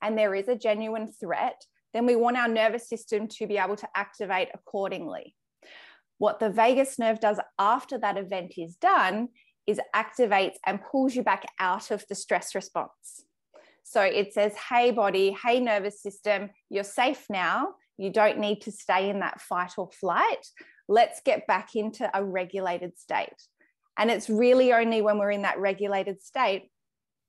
and 0.00 0.16
there 0.16 0.34
is 0.34 0.48
a 0.48 0.56
genuine 0.56 1.08
threat, 1.20 1.60
then 1.92 2.06
we 2.06 2.16
want 2.16 2.36
our 2.36 2.48
nervous 2.48 2.88
system 2.88 3.28
to 3.28 3.46
be 3.46 3.58
able 3.58 3.76
to 3.76 3.88
activate 3.94 4.48
accordingly. 4.54 5.34
What 6.18 6.40
the 6.40 6.50
vagus 6.50 6.98
nerve 6.98 7.20
does 7.20 7.40
after 7.58 7.98
that 7.98 8.18
event 8.18 8.54
is 8.56 8.76
done 8.76 9.28
is 9.66 9.80
activates 9.94 10.56
and 10.66 10.82
pulls 10.82 11.14
you 11.14 11.22
back 11.22 11.44
out 11.60 11.90
of 11.90 12.04
the 12.08 12.14
stress 12.14 12.54
response. 12.54 13.24
So 13.84 14.02
it 14.02 14.34
says, 14.34 14.54
hey, 14.54 14.90
body, 14.90 15.36
hey, 15.42 15.60
nervous 15.60 16.02
system, 16.02 16.50
you're 16.68 16.84
safe 16.84 17.24
now. 17.30 17.68
You 17.96 18.10
don't 18.10 18.38
need 18.38 18.60
to 18.62 18.72
stay 18.72 19.08
in 19.08 19.20
that 19.20 19.40
fight 19.40 19.72
or 19.78 19.88
flight. 19.90 20.46
Let's 20.88 21.20
get 21.24 21.46
back 21.46 21.74
into 21.74 22.10
a 22.14 22.24
regulated 22.24 22.98
state. 22.98 23.42
And 23.98 24.10
it's 24.10 24.30
really 24.30 24.72
only 24.72 25.02
when 25.02 25.18
we're 25.18 25.30
in 25.30 25.42
that 25.42 25.58
regulated 25.58 26.22
state 26.22 26.70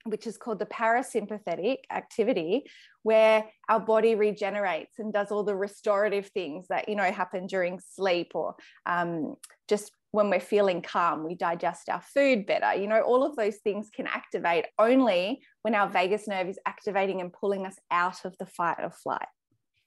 which 0.06 0.28
is 0.28 0.38
called 0.38 0.60
the 0.60 0.66
parasympathetic 0.66 1.78
activity 1.92 2.64
where 3.04 3.46
our 3.68 3.80
body 3.80 4.16
regenerates 4.16 5.00
and 5.00 5.14
does 5.14 5.32
all 5.32 5.44
the 5.44 5.56
restorative 5.56 6.28
things 6.28 6.68
that 6.70 6.88
you 6.88 6.96
know 6.96 7.04
happen 7.04 7.48
during 7.48 7.80
sleep 7.80 8.32
or 8.34 8.56
um, 8.86 9.36
just 9.68 9.92
when 10.12 10.30
we're 10.30 10.40
feeling 10.40 10.82
calm 10.82 11.24
we 11.26 11.36
digest 11.36 11.90
our 11.90 12.02
food 12.02 12.46
better. 12.46 12.80
You 12.80 12.88
know 12.88 13.02
all 13.02 13.26
of 13.26 13.36
those 13.36 13.58
things 13.58 13.90
can 13.94 14.08
activate 14.08 14.66
only 14.78 15.42
when 15.62 15.76
our 15.76 15.90
vagus 15.90 16.28
nerve 16.28 16.48
is 16.48 16.60
activating 16.66 17.22
and 17.22 17.32
pulling 17.34 17.66
us 17.66 17.76
out 17.92 18.26
of 18.26 18.38
the 18.38 18.46
fight 18.46 18.78
or 18.82 18.92
flight. 18.92 19.28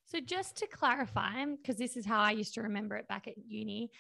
So 0.04 0.20
just 0.20 0.56
to 0.58 0.66
clarify 0.66 1.44
because 1.46 1.76
this 1.76 1.96
is 1.96 2.04
how 2.04 2.20
i 2.20 2.32
used 2.32 2.54
to 2.54 2.62
remember 2.62 2.96
it 2.96 3.08
back 3.08 3.26
at 3.28 3.34
uni 3.48 3.90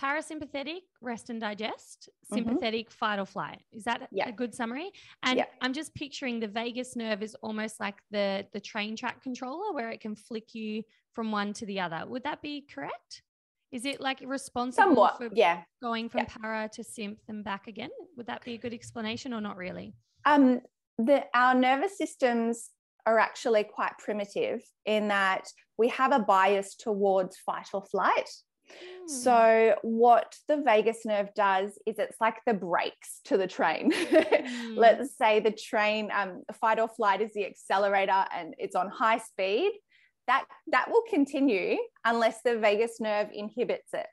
parasympathetic 0.00 0.80
rest 1.00 1.30
and 1.30 1.40
digest 1.40 2.08
mm-hmm. 2.08 2.36
sympathetic 2.36 2.88
mm-hmm. 2.88 2.98
fight 2.98 3.18
or 3.18 3.26
flight 3.26 3.60
is 3.72 3.84
that 3.84 4.08
yeah. 4.10 4.28
a 4.28 4.32
good 4.32 4.54
summary 4.54 4.90
and 5.22 5.38
yeah. 5.38 5.44
i'm 5.60 5.72
just 5.72 5.94
picturing 5.94 6.40
the 6.40 6.48
vagus 6.48 6.96
nerve 6.96 7.22
is 7.22 7.36
almost 7.42 7.78
like 7.80 7.96
the 8.10 8.46
the 8.52 8.60
train 8.60 8.96
track 8.96 9.22
controller 9.22 9.72
where 9.72 9.90
it 9.90 10.00
can 10.00 10.16
flick 10.16 10.54
you 10.54 10.82
from 11.14 11.30
one 11.30 11.52
to 11.52 11.66
the 11.66 11.78
other 11.80 12.04
would 12.06 12.24
that 12.24 12.42
be 12.42 12.66
correct 12.72 13.22
is 13.72 13.84
it 13.84 14.00
like 14.00 14.20
responsible 14.24 14.88
Somewhat, 14.88 15.18
for 15.18 15.28
yeah 15.32 15.62
going 15.82 16.08
from 16.08 16.20
yeah. 16.20 16.36
para 16.40 16.70
to 16.74 16.84
symph 16.84 17.18
and 17.28 17.44
back 17.44 17.66
again 17.66 17.90
would 18.16 18.26
that 18.26 18.44
be 18.44 18.54
a 18.54 18.58
good 18.58 18.74
explanation 18.74 19.32
or 19.32 19.40
not 19.40 19.56
really 19.56 19.94
um 20.24 20.60
the 20.98 21.24
our 21.34 21.54
nervous 21.54 21.96
systems 21.98 22.70
are 23.06 23.18
actually 23.18 23.64
quite 23.64 23.96
primitive 23.98 24.62
in 24.86 25.08
that 25.08 25.46
we 25.76 25.88
have 25.88 26.12
a 26.12 26.18
bias 26.18 26.74
towards 26.74 27.36
fight 27.36 27.68
or 27.74 27.84
flight 27.84 28.30
Hmm. 28.68 29.06
So, 29.06 29.74
what 29.82 30.36
the 30.48 30.58
vagus 30.58 31.04
nerve 31.04 31.28
does 31.34 31.78
is 31.86 31.98
it's 31.98 32.20
like 32.20 32.36
the 32.46 32.54
brakes 32.54 33.20
to 33.24 33.36
the 33.36 33.46
train. 33.46 33.90
mm. 33.92 34.76
Let's 34.76 35.16
say 35.16 35.40
the 35.40 35.50
train, 35.50 36.10
um, 36.14 36.42
fight 36.60 36.78
or 36.78 36.88
flight 36.88 37.20
is 37.20 37.32
the 37.34 37.46
accelerator 37.46 38.24
and 38.34 38.54
it's 38.58 38.76
on 38.76 38.88
high 38.88 39.18
speed. 39.18 39.72
That 40.26 40.44
that 40.68 40.90
will 40.90 41.02
continue 41.08 41.76
unless 42.04 42.40
the 42.42 42.58
vagus 42.58 42.98
nerve 43.00 43.28
inhibits 43.32 43.92
it. 43.92 44.06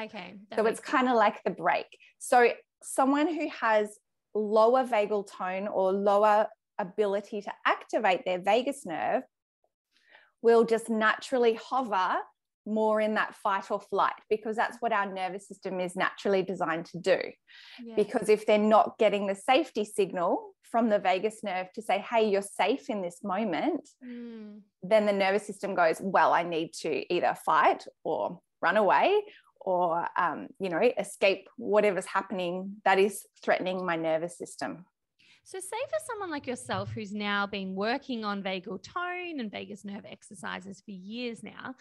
Okay. 0.00 0.34
So 0.54 0.66
it's 0.66 0.80
kind 0.80 1.08
of 1.08 1.16
like 1.16 1.42
the 1.42 1.50
brake. 1.50 1.98
So 2.18 2.50
someone 2.82 3.26
who 3.26 3.48
has 3.60 3.98
lower 4.34 4.84
vagal 4.84 5.26
tone 5.26 5.66
or 5.66 5.92
lower 5.92 6.46
ability 6.78 7.40
to 7.42 7.52
activate 7.64 8.24
their 8.24 8.38
vagus 8.38 8.84
nerve 8.84 9.22
will 10.42 10.64
just 10.64 10.90
naturally 10.90 11.54
hover 11.54 12.16
more 12.66 13.00
in 13.00 13.14
that 13.14 13.34
fight 13.34 13.70
or 13.70 13.80
flight 13.80 14.14
because 14.28 14.56
that's 14.56 14.76
what 14.80 14.92
our 14.92 15.10
nervous 15.10 15.46
system 15.46 15.80
is 15.80 15.96
naturally 15.96 16.42
designed 16.42 16.86
to 16.86 16.98
do. 16.98 17.18
Yeah. 17.84 17.94
Because 17.96 18.28
if 18.28 18.46
they're 18.46 18.58
not 18.58 18.98
getting 18.98 19.26
the 19.26 19.34
safety 19.34 19.84
signal 19.84 20.52
from 20.70 20.88
the 20.88 20.98
vagus 20.98 21.42
nerve 21.42 21.72
to 21.74 21.82
say, 21.82 21.98
hey, 21.98 22.28
you're 22.28 22.42
safe 22.42 22.90
in 22.90 23.00
this 23.02 23.22
moment, 23.22 23.88
mm. 24.04 24.60
then 24.82 25.06
the 25.06 25.12
nervous 25.12 25.46
system 25.46 25.74
goes, 25.74 25.98
well, 26.00 26.32
I 26.32 26.42
need 26.42 26.72
to 26.80 27.14
either 27.14 27.36
fight 27.44 27.84
or 28.04 28.40
run 28.60 28.76
away 28.76 29.22
or, 29.60 30.06
um, 30.16 30.48
you 30.58 30.68
know, 30.68 30.80
escape 30.98 31.48
whatever's 31.56 32.06
happening 32.06 32.76
that 32.84 32.98
is 32.98 33.26
threatening 33.42 33.84
my 33.86 33.96
nervous 33.96 34.36
system. 34.36 34.84
So, 35.46 35.60
say 35.60 35.76
for 35.88 35.98
someone 36.04 36.30
like 36.32 36.48
yourself 36.48 36.90
who's 36.90 37.12
now 37.12 37.46
been 37.46 37.76
working 37.76 38.24
on 38.24 38.42
vagal 38.42 38.82
tone 38.82 39.38
and 39.38 39.48
vagus 39.48 39.84
nerve 39.84 40.04
exercises 40.04 40.82
for 40.84 40.90
years 40.90 41.44
now, 41.44 41.76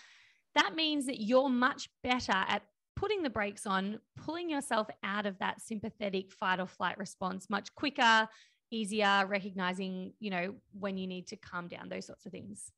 that 0.55 0.75
means 0.75 1.05
that 1.05 1.21
you're 1.21 1.49
much 1.49 1.89
better 2.03 2.31
at 2.33 2.63
putting 2.95 3.23
the 3.23 3.29
brakes 3.29 3.67
on, 3.67 3.99
pulling 4.15 4.49
yourself 4.49 4.87
out 5.03 5.25
of 5.25 5.37
that 5.39 5.61
sympathetic 5.61 6.31
fight 6.31 6.59
or 6.59 6.67
flight 6.67 6.97
response 6.97 7.49
much 7.49 7.73
quicker 7.75 8.27
easier 8.71 9.25
recognizing, 9.27 10.13
you 10.19 10.29
know, 10.29 10.55
when 10.79 10.97
you 10.97 11.07
need 11.07 11.27
to 11.27 11.35
calm 11.37 11.67
down, 11.67 11.89
those 11.89 12.05
sorts 12.05 12.25
of 12.25 12.31
things. 12.31 12.71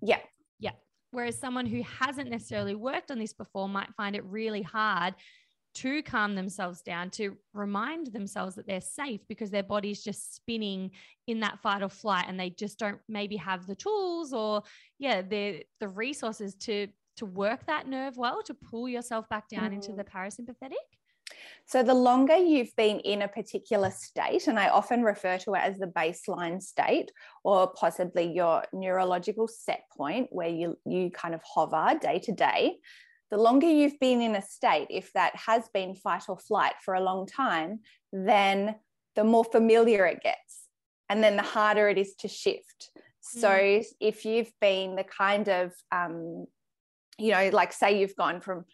Yeah. 0.00 0.20
Yeah. 0.58 0.72
Whereas 1.10 1.38
someone 1.38 1.66
who 1.66 1.82
hasn't 1.82 2.30
necessarily 2.30 2.74
worked 2.74 3.10
on 3.10 3.18
this 3.18 3.32
before 3.32 3.68
might 3.68 3.92
find 3.96 4.16
it 4.16 4.24
really 4.24 4.62
hard 4.62 5.14
to 5.74 6.02
calm 6.02 6.34
themselves 6.34 6.82
down, 6.82 7.08
to 7.08 7.36
remind 7.54 8.08
themselves 8.08 8.54
that 8.56 8.66
they're 8.66 8.80
safe 8.80 9.20
because 9.26 9.50
their 9.50 9.62
body's 9.62 10.02
just 10.02 10.34
spinning 10.34 10.90
in 11.26 11.40
that 11.40 11.58
fight 11.60 11.82
or 11.82 11.88
flight 11.88 12.26
and 12.28 12.38
they 12.38 12.50
just 12.50 12.78
don't 12.78 12.98
maybe 13.08 13.36
have 13.36 13.66
the 13.66 13.74
tools 13.74 14.34
or 14.34 14.62
yeah, 14.98 15.22
the 15.22 15.64
the 15.80 15.88
resources 15.88 16.54
to 16.56 16.88
to 17.22 17.26
work 17.26 17.64
that 17.66 17.86
nerve 17.86 18.16
well, 18.16 18.42
to 18.42 18.52
pull 18.52 18.88
yourself 18.88 19.28
back 19.28 19.48
down 19.48 19.70
mm. 19.70 19.74
into 19.74 19.92
the 19.92 20.02
parasympathetic? 20.02 20.86
So, 21.66 21.82
the 21.84 21.94
longer 21.94 22.36
you've 22.36 22.74
been 22.76 22.98
in 23.00 23.22
a 23.22 23.28
particular 23.28 23.92
state, 23.92 24.48
and 24.48 24.58
I 24.58 24.68
often 24.68 25.02
refer 25.02 25.38
to 25.38 25.54
it 25.54 25.60
as 25.60 25.78
the 25.78 25.86
baseline 25.86 26.60
state 26.60 27.12
or 27.44 27.72
possibly 27.72 28.24
your 28.24 28.64
neurological 28.72 29.46
set 29.46 29.84
point 29.96 30.28
where 30.30 30.48
you, 30.48 30.76
you 30.84 31.10
kind 31.12 31.34
of 31.34 31.40
hover 31.44 31.96
day 32.00 32.18
to 32.24 32.32
day, 32.32 32.78
the 33.30 33.38
longer 33.38 33.70
you've 33.70 34.00
been 34.00 34.20
in 34.20 34.34
a 34.34 34.42
state, 34.42 34.88
if 34.90 35.12
that 35.12 35.34
has 35.36 35.68
been 35.72 35.94
fight 35.94 36.24
or 36.28 36.38
flight 36.38 36.74
for 36.84 36.94
a 36.94 37.00
long 37.00 37.26
time, 37.26 37.80
then 38.12 38.74
the 39.14 39.24
more 39.24 39.44
familiar 39.44 40.04
it 40.06 40.22
gets. 40.22 40.64
And 41.08 41.22
then 41.22 41.36
the 41.36 41.42
harder 41.42 41.88
it 41.88 41.98
is 41.98 42.14
to 42.16 42.28
shift. 42.28 42.90
So 43.20 43.48
mm. 43.48 43.84
if 44.00 44.24
you've 44.24 44.52
been 44.60 44.96
the 44.96 45.04
kind 45.04 45.48
of, 45.48 45.72
um, 45.92 46.46
you 47.18 47.32
know, 47.32 47.50
like 47.52 47.72
say 47.72 47.98
you've 48.00 48.16
gone 48.16 48.40
from 48.40 48.64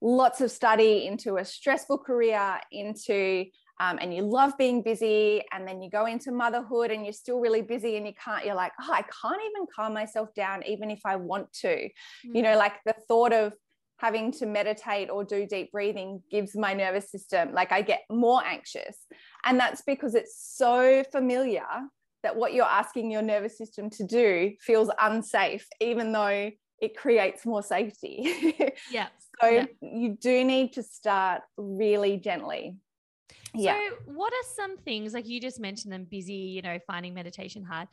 lots 0.00 0.40
of 0.40 0.50
study 0.50 1.06
into 1.06 1.36
a 1.36 1.44
stressful 1.44 1.98
career, 1.98 2.60
into 2.70 3.46
um, 3.80 3.98
and 4.00 4.12
you 4.12 4.22
love 4.22 4.58
being 4.58 4.82
busy 4.82 5.40
and 5.52 5.66
then 5.66 5.80
you 5.80 5.88
go 5.88 6.06
into 6.06 6.32
motherhood 6.32 6.90
and 6.90 7.04
you're 7.04 7.12
still 7.12 7.38
really 7.38 7.62
busy 7.62 7.96
and 7.96 8.04
you 8.08 8.12
can't 8.12 8.44
you're 8.44 8.56
like 8.56 8.72
oh 8.82 8.92
i 8.92 9.02
can't 9.02 9.40
even 9.40 9.68
calm 9.72 9.94
myself 9.94 10.34
down 10.34 10.64
even 10.66 10.90
if 10.90 10.98
i 11.04 11.14
want 11.14 11.52
to 11.52 11.68
mm-hmm. 11.68 12.34
you 12.34 12.42
know 12.42 12.58
like 12.58 12.72
the 12.84 12.94
thought 13.06 13.32
of 13.32 13.52
having 13.98 14.30
to 14.30 14.46
meditate 14.46 15.10
or 15.10 15.24
do 15.24 15.46
deep 15.46 15.72
breathing 15.72 16.22
gives 16.30 16.56
my 16.56 16.72
nervous 16.72 17.10
system 17.10 17.52
like 17.52 17.72
I 17.72 17.82
get 17.82 18.02
more 18.10 18.42
anxious. 18.44 18.96
And 19.44 19.58
that's 19.58 19.82
because 19.82 20.14
it's 20.14 20.54
so 20.56 21.04
familiar 21.10 21.66
that 22.22 22.36
what 22.36 22.54
you're 22.54 22.64
asking 22.64 23.10
your 23.10 23.22
nervous 23.22 23.58
system 23.58 23.90
to 23.90 24.04
do 24.04 24.54
feels 24.60 24.90
unsafe, 25.00 25.66
even 25.80 26.12
though 26.12 26.50
it 26.80 26.96
creates 26.96 27.44
more 27.46 27.62
safety. 27.62 28.54
Yeah. 28.90 29.08
so 29.40 29.48
yeah. 29.48 29.66
you 29.80 30.16
do 30.20 30.44
need 30.44 30.72
to 30.74 30.82
start 30.82 31.42
really 31.56 32.16
gently. 32.16 32.76
Yeah. 33.54 33.76
So, 33.76 34.12
what 34.12 34.32
are 34.32 34.48
some 34.54 34.76
things 34.78 35.14
like 35.14 35.26
you 35.26 35.40
just 35.40 35.58
mentioned 35.58 35.92
them 35.92 36.06
busy, 36.08 36.32
you 36.32 36.62
know, 36.62 36.78
finding 36.86 37.14
meditation 37.14 37.64
hard? 37.64 37.88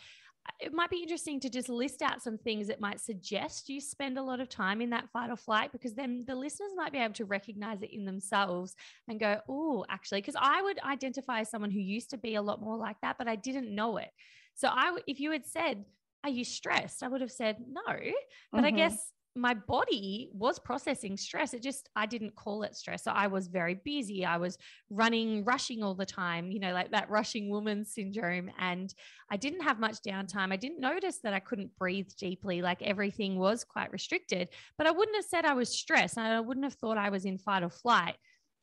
it 0.59 0.73
might 0.73 0.89
be 0.89 1.01
interesting 1.01 1.39
to 1.39 1.49
just 1.49 1.69
list 1.69 2.01
out 2.01 2.21
some 2.21 2.37
things 2.37 2.67
that 2.67 2.79
might 2.79 2.99
suggest 2.99 3.69
you 3.69 3.81
spend 3.81 4.17
a 4.17 4.23
lot 4.23 4.39
of 4.39 4.49
time 4.49 4.81
in 4.81 4.89
that 4.91 5.09
fight 5.11 5.29
or 5.29 5.35
flight 5.35 5.71
because 5.71 5.93
then 5.93 6.23
the 6.27 6.35
listeners 6.35 6.71
might 6.75 6.91
be 6.91 6.99
able 6.99 7.13
to 7.13 7.25
recognize 7.25 7.81
it 7.81 7.93
in 7.93 8.05
themselves 8.05 8.75
and 9.07 9.19
go, 9.19 9.39
oh, 9.49 9.85
actually, 9.89 10.21
because 10.21 10.35
I 10.39 10.61
would 10.61 10.79
identify 10.83 11.41
as 11.41 11.49
someone 11.49 11.71
who 11.71 11.79
used 11.79 12.11
to 12.11 12.17
be 12.17 12.35
a 12.35 12.41
lot 12.41 12.61
more 12.61 12.77
like 12.77 12.97
that, 13.01 13.17
but 13.17 13.27
I 13.27 13.35
didn't 13.35 13.73
know 13.73 13.97
it. 13.97 14.09
So 14.55 14.69
I, 14.69 14.97
if 15.07 15.19
you 15.19 15.31
had 15.31 15.45
said, 15.45 15.83
are 16.25 16.31
you 16.31 16.43
stressed? 16.43 17.03
I 17.03 17.07
would 17.07 17.21
have 17.21 17.31
said 17.31 17.57
no. 17.67 17.81
But 17.85 18.57
mm-hmm. 18.57 18.65
I 18.65 18.71
guess 18.71 19.11
my 19.35 19.53
body 19.53 20.29
was 20.33 20.57
processing 20.57 21.17
stress. 21.17 21.53
It 21.53 21.61
just, 21.61 21.89
I 21.95 22.05
didn't 22.05 22.35
call 22.35 22.63
it 22.63 22.75
stress. 22.75 23.03
So 23.03 23.11
I 23.11 23.27
was 23.27 23.47
very 23.47 23.75
busy. 23.75 24.25
I 24.25 24.37
was 24.37 24.57
running, 24.89 25.43
rushing 25.43 25.83
all 25.83 25.93
the 25.93 26.05
time, 26.05 26.51
you 26.51 26.59
know, 26.59 26.73
like 26.73 26.91
that 26.91 27.09
rushing 27.09 27.49
woman 27.49 27.83
syndrome. 27.83 28.49
And 28.57 28.93
I 29.29 29.35
didn't 29.35 29.61
have 29.61 29.77
much 29.77 29.97
downtime. 30.07 30.53
I 30.53 30.55
didn't 30.55 30.79
notice 30.79 31.19
that 31.23 31.33
I 31.33 31.39
couldn't 31.39 31.77
breathe 31.77 32.09
deeply. 32.17 32.61
Like 32.61 32.81
everything 32.81 33.37
was 33.37 33.65
quite 33.65 33.91
restricted, 33.91 34.49
but 34.77 34.87
I 34.87 34.91
wouldn't 34.91 35.17
have 35.17 35.25
said 35.25 35.45
I 35.45 35.53
was 35.53 35.69
stressed. 35.69 36.17
I 36.17 36.39
wouldn't 36.39 36.65
have 36.65 36.75
thought 36.75 36.97
I 36.97 37.09
was 37.09 37.25
in 37.25 37.37
fight 37.37 37.63
or 37.63 37.69
flight. 37.69 38.15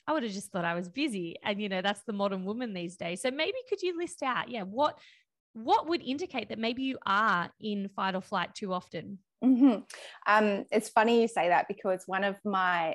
I 0.07 0.13
would 0.13 0.25
have 0.25 0.33
just 0.33 0.51
thought 0.51 0.65
I 0.65 0.75
was 0.75 0.89
busy. 0.89 1.37
And, 1.45 1.61
you 1.61 1.69
know, 1.69 1.83
that's 1.83 2.03
the 2.03 2.13
modern 2.13 2.45
woman 2.45 2.73
these 2.73 2.97
days. 2.97 3.23
So 3.23 3.31
maybe 3.31 3.59
could 3.69 3.83
you 3.83 3.97
list 3.97 4.23
out, 4.23 4.49
yeah, 4.51 4.63
what, 4.63 4.99
what 5.55 5.89
would 5.89 6.03
indicate 6.03 6.49
that 6.49 6.59
maybe 6.59 6.83
you 6.83 6.99
are 7.07 7.51
in 7.61 7.89
fight 7.95 8.15
or 8.15 8.21
flight 8.21 8.55
too 8.55 8.73
often? 8.73 9.19
Mm-hmm. 9.45 9.81
Um, 10.27 10.65
it's 10.71 10.89
funny 10.89 11.21
you 11.21 11.29
say 11.29 11.49
that 11.49 11.69
because 11.69 12.05
one 12.07 12.25
of 12.25 12.37
my 12.45 12.95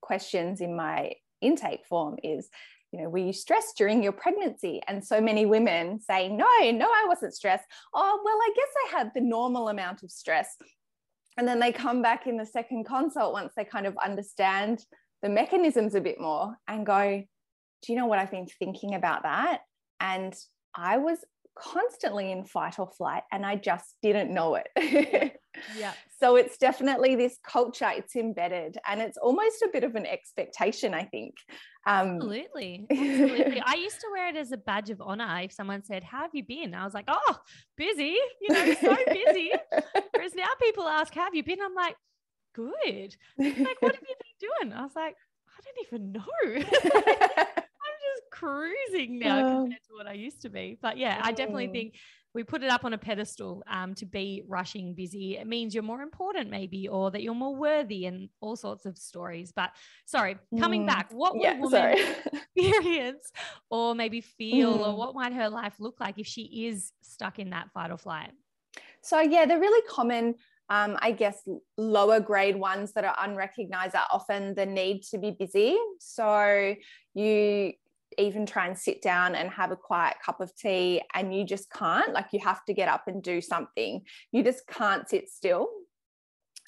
questions 0.00 0.60
in 0.60 0.76
my 0.76 1.12
intake 1.40 1.86
form 1.86 2.16
is, 2.22 2.48
you 2.92 3.02
know, 3.02 3.08
were 3.08 3.18
you 3.18 3.32
stressed 3.32 3.76
during 3.76 4.02
your 4.02 4.12
pregnancy? 4.12 4.80
And 4.88 5.04
so 5.04 5.20
many 5.20 5.46
women 5.46 6.00
say, 6.00 6.28
no, 6.28 6.46
no, 6.70 6.86
I 6.86 7.04
wasn't 7.08 7.34
stressed. 7.34 7.64
Oh, 7.94 8.20
well, 8.24 8.36
I 8.36 8.50
guess 8.54 8.68
I 8.86 8.98
had 8.98 9.10
the 9.14 9.20
normal 9.20 9.68
amount 9.68 10.02
of 10.02 10.10
stress. 10.10 10.56
And 11.38 11.46
then 11.46 11.60
they 11.60 11.72
come 11.72 12.02
back 12.02 12.26
in 12.26 12.36
the 12.36 12.46
second 12.46 12.84
consult 12.84 13.32
once 13.32 13.52
they 13.56 13.64
kind 13.64 13.86
of 13.86 13.96
understand 13.98 14.84
the 15.22 15.28
mechanisms 15.28 15.94
a 15.94 16.00
bit 16.00 16.20
more 16.20 16.56
and 16.66 16.86
go, 16.86 17.22
do 17.82 17.92
you 17.92 17.98
know 17.98 18.06
what 18.06 18.18
I've 18.18 18.30
been 18.30 18.46
thinking 18.46 18.94
about 18.94 19.22
that? 19.24 19.60
And 20.00 20.34
I 20.74 20.98
was 20.98 21.18
constantly 21.56 22.30
in 22.30 22.44
fight 22.44 22.78
or 22.78 22.86
flight 22.86 23.22
and 23.32 23.44
I 23.44 23.56
just 23.56 23.96
didn't 24.02 24.32
know 24.32 24.56
it. 24.56 24.68
yeah. 25.76 25.92
So 26.20 26.36
it's 26.36 26.56
definitely 26.58 27.16
this 27.16 27.38
culture, 27.42 27.90
it's 27.92 28.14
embedded 28.14 28.78
and 28.86 29.00
it's 29.00 29.16
almost 29.16 29.62
a 29.62 29.70
bit 29.72 29.82
of 29.82 29.94
an 29.94 30.06
expectation, 30.06 30.94
I 30.94 31.04
think. 31.04 31.34
Um, 31.86 32.16
Absolutely. 32.16 32.86
Absolutely. 32.90 33.62
I 33.64 33.74
used 33.74 34.00
to 34.00 34.06
wear 34.12 34.28
it 34.28 34.36
as 34.36 34.52
a 34.52 34.56
badge 34.56 34.90
of 34.90 35.00
honor. 35.00 35.40
If 35.42 35.52
someone 35.52 35.82
said, 35.82 36.04
How 36.04 36.22
have 36.22 36.34
you 36.34 36.44
been? 36.44 36.74
I 36.74 36.84
was 36.84 36.94
like, 36.94 37.06
Oh, 37.08 37.36
busy, 37.76 38.16
you 38.40 38.54
know, 38.54 38.74
so 38.74 38.96
busy. 39.12 39.52
Whereas 40.12 40.34
now 40.34 40.48
people 40.60 40.84
ask, 40.84 41.14
How 41.14 41.24
have 41.24 41.34
you 41.34 41.42
been? 41.42 41.60
I'm 41.62 41.74
like, 41.74 41.96
Good. 42.54 43.16
Like, 43.38 43.82
what 43.82 43.94
have 43.94 44.04
you 44.08 44.14
been 44.16 44.50
doing? 44.60 44.72
I 44.72 44.82
was 44.82 44.96
like, 44.96 45.16
I 45.48 45.60
don't 45.62 45.86
even 45.86 46.12
know 46.12 47.62
cruising 48.38 49.18
now 49.18 49.60
compared 49.60 49.82
to 49.88 49.94
what 49.94 50.06
I 50.06 50.12
used 50.12 50.42
to 50.42 50.48
be. 50.48 50.78
But 50.80 50.98
yeah, 50.98 51.20
I 51.22 51.32
definitely 51.32 51.68
think 51.68 51.94
we 52.34 52.44
put 52.44 52.62
it 52.62 52.70
up 52.70 52.84
on 52.84 52.92
a 52.92 52.98
pedestal 52.98 53.62
um, 53.66 53.94
to 53.94 54.04
be 54.04 54.42
rushing 54.46 54.94
busy. 54.94 55.38
It 55.38 55.46
means 55.46 55.74
you're 55.74 55.82
more 55.82 56.02
important, 56.02 56.50
maybe, 56.50 56.86
or 56.86 57.10
that 57.10 57.22
you're 57.22 57.34
more 57.34 57.56
worthy, 57.56 58.04
and 58.04 58.28
all 58.40 58.56
sorts 58.56 58.84
of 58.84 58.98
stories. 58.98 59.52
But 59.56 59.70
sorry, 60.04 60.36
coming 60.58 60.82
mm. 60.82 60.88
back, 60.88 61.10
what 61.12 61.34
would 61.34 61.42
yeah, 61.42 61.58
woman 61.58 61.96
experience, 62.56 63.32
or 63.70 63.94
maybe 63.94 64.20
feel, 64.20 64.78
mm. 64.78 64.86
or 64.86 64.96
what 64.96 65.14
might 65.14 65.32
her 65.32 65.48
life 65.48 65.76
look 65.78 65.98
like 65.98 66.18
if 66.18 66.26
she 66.26 66.66
is 66.66 66.92
stuck 67.00 67.38
in 67.38 67.50
that 67.50 67.70
fight 67.72 67.90
or 67.90 67.96
flight? 67.96 68.32
So 69.00 69.20
yeah, 69.20 69.46
the 69.46 69.58
really 69.58 69.82
common 69.88 70.34
um, 70.68 70.98
I 71.00 71.12
guess 71.12 71.48
lower 71.78 72.18
grade 72.20 72.56
ones 72.56 72.92
that 72.94 73.04
are 73.04 73.16
unrecognized 73.20 73.94
are 73.94 74.06
often 74.10 74.54
the 74.54 74.66
need 74.66 75.04
to 75.04 75.18
be 75.18 75.30
busy. 75.30 75.78
So 76.00 76.74
you 77.14 77.72
even 78.18 78.46
try 78.46 78.66
and 78.66 78.78
sit 78.78 79.02
down 79.02 79.34
and 79.34 79.50
have 79.50 79.70
a 79.70 79.76
quiet 79.76 80.16
cup 80.24 80.40
of 80.40 80.54
tea 80.56 81.02
and 81.14 81.34
you 81.34 81.44
just 81.44 81.70
can't 81.70 82.12
like 82.12 82.26
you 82.32 82.40
have 82.40 82.64
to 82.64 82.74
get 82.74 82.88
up 82.88 83.04
and 83.06 83.22
do 83.22 83.40
something. 83.40 84.02
You 84.32 84.42
just 84.42 84.66
can't 84.66 85.08
sit 85.08 85.28
still. 85.28 85.68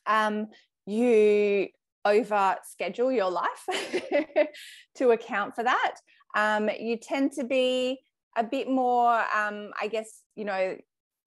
Um, 0.06 0.48
you 0.86 1.68
over 2.04 2.56
schedule 2.64 3.12
your 3.12 3.30
life 3.30 3.66
to 4.96 5.10
account 5.10 5.54
for 5.54 5.64
that. 5.64 5.94
Um, 6.36 6.70
you 6.78 6.96
tend 6.96 7.32
to 7.32 7.44
be 7.44 7.98
a 8.36 8.44
bit 8.44 8.68
more 8.68 9.12
um, 9.34 9.70
i 9.80 9.88
guess 9.88 10.22
you 10.36 10.44
know 10.44 10.76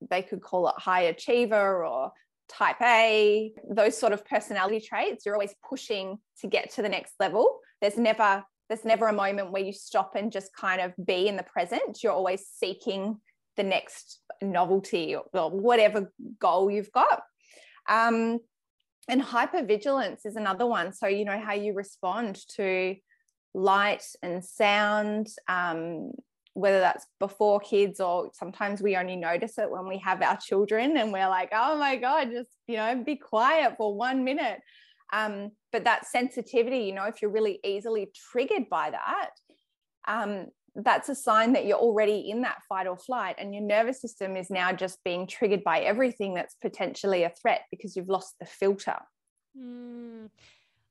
they 0.09 0.21
could 0.21 0.41
call 0.41 0.69
it 0.69 0.75
high 0.77 1.01
achiever 1.01 1.85
or 1.85 2.11
type 2.51 2.81
A, 2.81 3.53
those 3.69 3.97
sort 3.97 4.13
of 4.13 4.25
personality 4.25 4.81
traits, 4.81 5.25
you're 5.25 5.35
always 5.35 5.55
pushing 5.67 6.17
to 6.41 6.47
get 6.47 6.71
to 6.73 6.81
the 6.81 6.89
next 6.89 7.13
level. 7.19 7.59
There's 7.79 7.97
never 7.97 8.43
there's 8.71 8.85
never 8.85 9.07
a 9.07 9.13
moment 9.13 9.51
where 9.51 9.61
you 9.61 9.73
stop 9.73 10.15
and 10.15 10.31
just 10.31 10.55
kind 10.55 10.79
of 10.79 10.93
be 11.05 11.27
in 11.27 11.35
the 11.35 11.43
present. 11.43 12.01
You're 12.01 12.13
always 12.13 12.47
seeking 12.47 13.17
the 13.57 13.63
next 13.63 14.21
novelty 14.41 15.13
or, 15.13 15.51
whatever 15.51 16.13
goal 16.39 16.71
you've 16.71 16.91
got. 16.93 17.21
Um, 17.89 18.39
and 19.09 19.21
hypervigilance 19.21 20.25
is 20.25 20.37
another 20.37 20.65
one. 20.65 20.93
So, 20.93 21.07
you 21.07 21.25
know, 21.25 21.37
how 21.37 21.51
you 21.51 21.73
respond 21.73 22.39
to 22.55 22.95
light 23.53 24.05
and 24.23 24.41
sound, 24.41 25.27
um, 25.49 26.11
whether 26.53 26.79
that's 26.79 27.05
before 27.19 27.59
kids 27.59 27.99
or 27.99 28.31
sometimes 28.33 28.81
we 28.81 28.95
only 28.95 29.17
notice 29.17 29.57
it 29.57 29.69
when 29.69 29.85
we 29.85 29.97
have 29.97 30.21
our 30.21 30.37
children 30.37 30.95
and 30.95 31.11
we're 31.11 31.27
like, 31.27 31.49
oh 31.51 31.77
my 31.77 31.97
God, 31.97 32.29
just, 32.31 32.51
you 32.67 32.77
know, 32.77 33.03
be 33.03 33.17
quiet 33.17 33.73
for 33.75 33.93
one 33.93 34.23
minute. 34.23 34.61
Um, 35.11 35.51
but 35.71 35.83
that 35.83 36.05
sensitivity, 36.07 36.79
you 36.79 36.93
know, 36.93 37.05
if 37.05 37.21
you're 37.21 37.31
really 37.31 37.59
easily 37.63 38.11
triggered 38.31 38.69
by 38.69 38.91
that, 38.91 39.29
um, 40.07 40.47
that's 40.75 41.09
a 41.09 41.15
sign 41.15 41.53
that 41.53 41.65
you're 41.65 41.77
already 41.77 42.29
in 42.29 42.41
that 42.41 42.59
fight 42.67 42.87
or 42.87 42.97
flight 42.97 43.35
and 43.37 43.53
your 43.53 43.63
nervous 43.63 43.99
system 44.01 44.37
is 44.37 44.49
now 44.49 44.71
just 44.71 45.03
being 45.03 45.27
triggered 45.27 45.63
by 45.63 45.79
everything 45.81 46.33
that's 46.33 46.55
potentially 46.55 47.23
a 47.23 47.31
threat 47.41 47.63
because 47.71 47.95
you've 47.95 48.07
lost 48.07 48.35
the 48.39 48.45
filter. 48.45 48.95
Mm, 49.57 50.29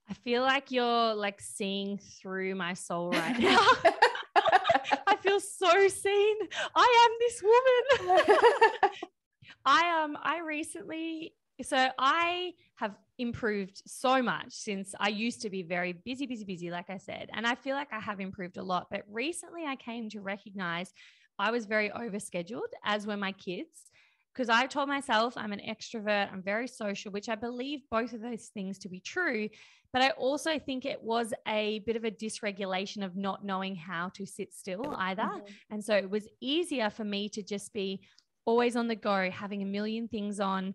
I 0.09 0.15
feel 0.15 0.43
like 0.43 0.71
you're 0.71 1.15
like 1.15 1.41
seeing 1.41 1.99
through 1.99 2.55
my 2.57 2.75
soul 2.75 3.11
right 3.11 3.39
now. 3.39 3.67
I 5.07 5.17
feel 5.17 5.41
so 5.41 5.89
seen. 5.89 6.37
I 6.75 7.09
am 7.09 7.13
this 7.21 7.43
woman. 7.43 8.91
I 9.65 10.03
um 10.03 10.19
I 10.23 10.41
recently 10.41 11.35
so 11.63 11.89
I 11.99 12.53
have 12.77 12.95
improved 13.19 13.83
so 13.87 14.23
much 14.23 14.53
since 14.53 14.95
I 14.99 15.09
used 15.09 15.43
to 15.43 15.51
be 15.51 15.63
very 15.63 15.93
busy, 15.93 16.27
busy, 16.27 16.45
busy, 16.45 16.71
like 16.71 16.89
I 16.89 16.97
said. 16.97 17.29
And 17.33 17.47
I 17.47 17.55
feel 17.55 17.77
like 17.77 17.93
I 17.93 18.01
have 18.01 18.21
improved 18.21 18.57
a 18.57 18.63
lot. 18.63 18.87
But 18.91 19.03
recently 19.11 19.65
I 19.67 19.77
came 19.77 20.09
to 20.11 20.21
recognize 20.21 20.93
I 21.39 21.51
was 21.51 21.67
very 21.67 21.91
overscheduled, 21.91 22.73
as 22.85 23.07
were 23.07 23.17
my 23.17 23.33
kids. 23.33 23.91
Because 24.33 24.49
I 24.49 24.67
told 24.67 24.89
myself 24.89 25.35
I'm 25.37 25.53
an 25.53 25.61
extrovert, 25.61 26.33
I'm 26.33 26.43
very 26.43 26.69
social, 26.69 27.11
which 27.11 27.29
I 27.29 27.35
believe 27.35 27.81
both 27.91 28.13
of 28.13 28.21
those 28.21 28.47
things 28.55 28.79
to 28.79 28.89
be 28.89 29.01
true. 29.01 29.49
But 29.93 30.03
I 30.03 30.11
also 30.11 30.59
think 30.59 30.85
it 30.85 31.03
was 31.03 31.35
a 31.49 31.81
bit 31.81 31.97
of 31.97 32.05
a 32.05 32.11
dysregulation 32.13 33.05
of 33.05 33.17
not 33.17 33.45
knowing 33.45 33.75
how 33.75 34.11
to 34.11 34.25
sit 34.25 34.55
still 34.55 34.95
either. 34.97 35.23
Mm-hmm. 35.23 35.53
And 35.71 35.85
so 35.85 35.95
it 35.97 36.09
was 36.09 36.29
easier 36.41 36.91
for 36.91 37.05
me 37.05 37.29
to 37.31 37.43
just 37.43 37.73
be 37.73 38.03
always 38.45 38.77
on 38.77 38.87
the 38.87 38.95
go, 38.95 39.31
having 39.31 39.63
a 39.63 39.67
million 39.67 40.09
things 40.09 40.41
on. 40.41 40.75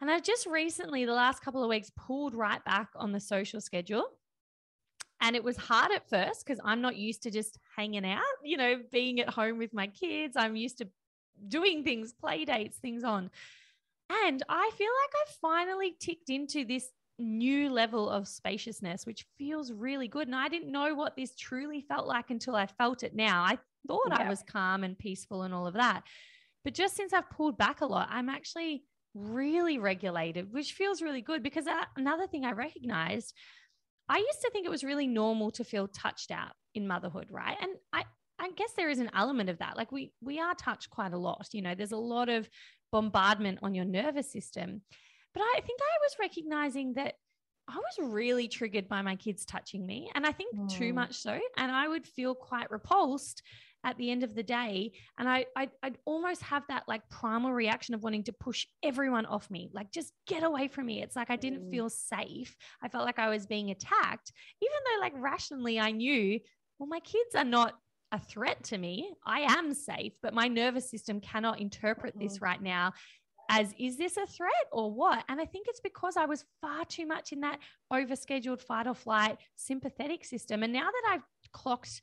And 0.00 0.10
I 0.10 0.20
just 0.20 0.46
recently, 0.46 1.04
the 1.04 1.12
last 1.12 1.42
couple 1.42 1.62
of 1.62 1.70
weeks, 1.70 1.90
pulled 1.96 2.34
right 2.34 2.62
back 2.64 2.88
on 2.96 3.12
the 3.12 3.20
social 3.20 3.60
schedule. 3.60 4.04
And 5.22 5.34
it 5.34 5.42
was 5.42 5.56
hard 5.56 5.92
at 5.92 6.08
first 6.08 6.44
because 6.44 6.60
I'm 6.62 6.82
not 6.82 6.96
used 6.96 7.22
to 7.22 7.30
just 7.30 7.58
hanging 7.74 8.04
out, 8.04 8.20
you 8.44 8.58
know, 8.58 8.80
being 8.92 9.20
at 9.20 9.30
home 9.30 9.56
with 9.56 9.72
my 9.72 9.86
kids. 9.86 10.36
I'm 10.36 10.56
used 10.56 10.78
to 10.78 10.88
doing 11.48 11.82
things, 11.82 12.12
play 12.12 12.44
dates, 12.44 12.76
things 12.78 13.02
on. 13.02 13.30
And 14.10 14.42
I 14.48 14.70
feel 14.76 14.90
like 15.04 15.14
I 15.14 15.32
finally 15.40 15.96
ticked 15.98 16.28
into 16.28 16.66
this 16.66 16.90
new 17.18 17.70
level 17.70 18.10
of 18.10 18.28
spaciousness, 18.28 19.06
which 19.06 19.26
feels 19.38 19.72
really 19.72 20.06
good. 20.06 20.28
And 20.28 20.36
I 20.36 20.48
didn't 20.48 20.70
know 20.70 20.94
what 20.94 21.16
this 21.16 21.34
truly 21.34 21.80
felt 21.80 22.06
like 22.06 22.30
until 22.30 22.54
I 22.54 22.66
felt 22.66 23.02
it 23.02 23.14
now. 23.14 23.42
I 23.42 23.58
thought 23.88 24.08
yeah. 24.10 24.26
I 24.26 24.28
was 24.28 24.44
calm 24.46 24.84
and 24.84 24.98
peaceful 24.98 25.42
and 25.42 25.54
all 25.54 25.66
of 25.66 25.74
that. 25.74 26.02
But 26.62 26.74
just 26.74 26.94
since 26.94 27.12
I've 27.12 27.30
pulled 27.30 27.56
back 27.56 27.80
a 27.80 27.86
lot, 27.86 28.08
I'm 28.10 28.28
actually 28.28 28.84
really 29.16 29.78
regulated, 29.78 30.52
which 30.52 30.72
feels 30.72 31.02
really 31.02 31.22
good 31.22 31.42
because 31.42 31.64
that, 31.64 31.88
another 31.96 32.26
thing 32.26 32.44
I 32.44 32.52
recognized, 32.52 33.34
I 34.08 34.18
used 34.18 34.40
to 34.42 34.50
think 34.50 34.66
it 34.66 34.70
was 34.70 34.84
really 34.84 35.06
normal 35.06 35.50
to 35.52 35.64
feel 35.64 35.88
touched 35.88 36.30
out 36.30 36.52
in 36.74 36.86
motherhood, 36.86 37.28
right? 37.30 37.56
And 37.60 37.72
I, 37.92 38.04
I 38.38 38.50
guess 38.50 38.72
there 38.76 38.90
is 38.90 38.98
an 38.98 39.10
element 39.14 39.50
of 39.50 39.58
that. 39.58 39.76
Like 39.76 39.90
we 39.90 40.12
we 40.20 40.38
are 40.38 40.54
touched 40.54 40.90
quite 40.90 41.12
a 41.12 41.18
lot. 41.18 41.48
You 41.52 41.62
know, 41.62 41.74
there's 41.74 41.92
a 41.92 41.96
lot 41.96 42.28
of 42.28 42.48
bombardment 42.92 43.60
on 43.62 43.74
your 43.74 43.86
nervous 43.86 44.30
system. 44.30 44.82
But 45.32 45.40
I 45.42 45.60
think 45.60 45.80
I 45.80 45.98
was 46.02 46.16
recognizing 46.20 46.94
that 46.94 47.14
I 47.68 47.76
was 47.76 48.12
really 48.12 48.46
triggered 48.46 48.88
by 48.88 49.02
my 49.02 49.16
kids 49.16 49.44
touching 49.44 49.84
me, 49.84 50.10
and 50.14 50.26
I 50.26 50.32
think 50.32 50.56
mm. 50.56 50.70
too 50.70 50.92
much 50.92 51.16
so. 51.16 51.38
And 51.56 51.72
I 51.72 51.88
would 51.88 52.06
feel 52.06 52.34
quite 52.34 52.70
repulsed 52.70 53.42
at 53.84 53.96
the 53.98 54.10
end 54.10 54.24
of 54.24 54.34
the 54.34 54.42
day. 54.42 54.92
And 55.18 55.28
I, 55.28 55.46
I'd, 55.54 55.70
I'd, 55.82 55.98
almost 56.04 56.42
have 56.42 56.64
that 56.68 56.84
like 56.88 57.08
primal 57.08 57.52
reaction 57.52 57.94
of 57.94 58.02
wanting 58.02 58.24
to 58.24 58.32
push 58.32 58.66
everyone 58.82 59.26
off 59.26 59.50
me, 59.50 59.70
like 59.72 59.92
just 59.92 60.12
get 60.26 60.42
away 60.42 60.68
from 60.68 60.86
me. 60.86 61.02
It's 61.02 61.16
like 61.16 61.30
I 61.30 61.36
didn't 61.36 61.66
mm. 61.66 61.70
feel 61.70 61.88
safe. 61.88 62.56
I 62.82 62.88
felt 62.88 63.04
like 63.04 63.18
I 63.18 63.28
was 63.28 63.46
being 63.46 63.70
attacked, 63.70 64.32
even 64.62 64.76
though 64.84 65.00
like 65.00 65.12
rationally 65.16 65.78
I 65.78 65.92
knew, 65.92 66.40
well, 66.78 66.88
my 66.88 67.00
kids 67.00 67.34
are 67.34 67.44
not 67.44 67.74
a 68.12 68.18
threat 68.18 68.62
to 68.64 68.78
me. 68.78 69.12
I 69.24 69.40
am 69.40 69.72
safe, 69.74 70.14
but 70.22 70.34
my 70.34 70.48
nervous 70.48 70.90
system 70.90 71.20
cannot 71.20 71.60
interpret 71.60 72.14
this 72.18 72.36
mm-hmm. 72.36 72.44
right 72.44 72.62
now 72.62 72.92
as 73.48 73.74
is 73.78 73.96
this 73.96 74.16
a 74.16 74.26
threat 74.26 74.52
or 74.72 74.90
what? 74.90 75.24
And 75.28 75.40
I 75.40 75.44
think 75.44 75.66
it's 75.68 75.80
because 75.80 76.16
I 76.16 76.26
was 76.26 76.44
far 76.60 76.84
too 76.84 77.06
much 77.06 77.32
in 77.32 77.40
that 77.40 77.58
overscheduled 77.92 78.60
fight 78.60 78.86
or 78.86 78.94
flight 78.94 79.38
sympathetic 79.56 80.24
system. 80.24 80.62
And 80.62 80.72
now 80.72 80.86
that 80.86 81.12
I've 81.12 81.22
clocked 81.52 82.02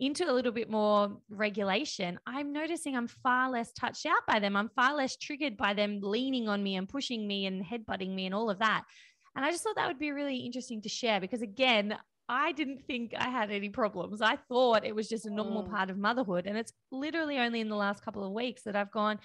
into 0.00 0.28
a 0.28 0.32
little 0.32 0.52
bit 0.52 0.70
more 0.70 1.16
regulation, 1.28 2.18
I'm 2.26 2.52
noticing 2.52 2.96
I'm 2.96 3.06
far 3.06 3.50
less 3.50 3.72
touched 3.72 4.06
out 4.06 4.26
by 4.26 4.40
them. 4.40 4.56
I'm 4.56 4.70
far 4.70 4.94
less 4.94 5.16
triggered 5.16 5.56
by 5.56 5.74
them 5.74 6.00
leaning 6.02 6.48
on 6.48 6.62
me 6.62 6.76
and 6.76 6.88
pushing 6.88 7.26
me 7.26 7.46
and 7.46 7.64
headbutting 7.64 8.14
me 8.14 8.26
and 8.26 8.34
all 8.34 8.50
of 8.50 8.58
that. 8.58 8.84
And 9.36 9.44
I 9.44 9.50
just 9.50 9.62
thought 9.62 9.76
that 9.76 9.88
would 9.88 9.98
be 9.98 10.12
really 10.12 10.38
interesting 10.38 10.82
to 10.82 10.88
share 10.88 11.20
because, 11.20 11.42
again, 11.42 11.96
I 12.28 12.52
didn't 12.52 12.84
think 12.86 13.12
I 13.16 13.28
had 13.28 13.50
any 13.50 13.68
problems. 13.68 14.22
I 14.22 14.36
thought 14.48 14.84
it 14.84 14.94
was 14.94 15.08
just 15.08 15.26
a 15.26 15.30
normal 15.30 15.64
mm. 15.64 15.70
part 15.70 15.90
of 15.90 15.98
motherhood. 15.98 16.46
And 16.46 16.56
it's 16.56 16.72
literally 16.90 17.38
only 17.38 17.60
in 17.60 17.68
the 17.68 17.76
last 17.76 18.04
couple 18.04 18.24
of 18.24 18.32
weeks 18.32 18.62
that 18.62 18.76
I've 18.76 18.92
gone, 18.92 19.18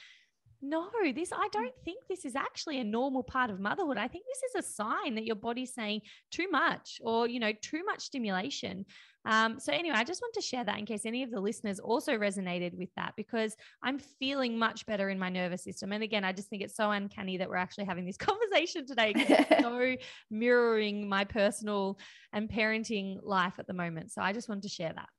no, 0.62 0.90
this, 1.16 1.32
I 1.32 1.48
don't 1.52 1.74
think 1.86 2.04
this 2.10 2.26
is 2.26 2.36
actually 2.36 2.80
a 2.80 2.84
normal 2.84 3.24
part 3.24 3.50
of 3.50 3.60
motherhood. 3.60 3.98
I 3.98 4.08
think 4.08 4.26
this 4.26 4.44
is 4.50 4.66
a 4.66 4.72
sign 4.72 5.16
that 5.16 5.26
your 5.26 5.36
body's 5.36 5.74
saying 5.74 6.02
too 6.32 6.50
much 6.50 7.00
or, 7.04 7.28
you 7.28 7.40
know, 7.40 7.54
too 7.62 7.84
much 7.86 8.02
stimulation. 8.02 8.86
Um, 9.26 9.60
so, 9.60 9.74
anyway, 9.74 9.96
I 9.98 10.04
just 10.04 10.22
want 10.22 10.34
to 10.36 10.42
share 10.42 10.64
that 10.64 10.80
in 10.80 10.86
case 10.86 11.06
any 11.06 11.24
of 11.24 11.32
the 11.32 11.40
listeners 11.40 11.80
also 11.80 12.18
resonated 12.18 12.74
with 12.74 12.90
that 12.96 13.14
because 13.16 13.56
I'm 13.84 14.00
feeling 14.00 14.58
much 14.58 14.86
better 14.86 15.10
in 15.10 15.20
my 15.20 15.30
nervous 15.30 15.64
system. 15.64 15.92
And 15.92 16.04
again, 16.04 16.24
I 16.24 16.32
just 16.32 16.50
think 16.50 16.64
it's 16.64 16.76
so 16.76 16.90
uncanny 16.92 17.38
that 17.38 17.50
we're 17.50 17.58
actually 17.58 17.86
having 17.86 18.06
this 18.06 18.18
conversation 18.18 18.86
today 18.86 19.14
because 19.14 19.46
it's 19.50 19.62
so 19.62 19.96
mirroring 20.32 21.08
my 21.08 21.26
personal 21.26 22.00
and 22.32 22.50
parenting 22.50 23.20
life 23.22 23.54
at 23.60 23.68
the 23.68 23.74
moment. 23.74 24.12
So, 24.12 24.22
I 24.22 24.34
just 24.34 24.48
wanted 24.48 24.64
to 24.64 24.70
share 24.70 24.94
that. 24.94 25.10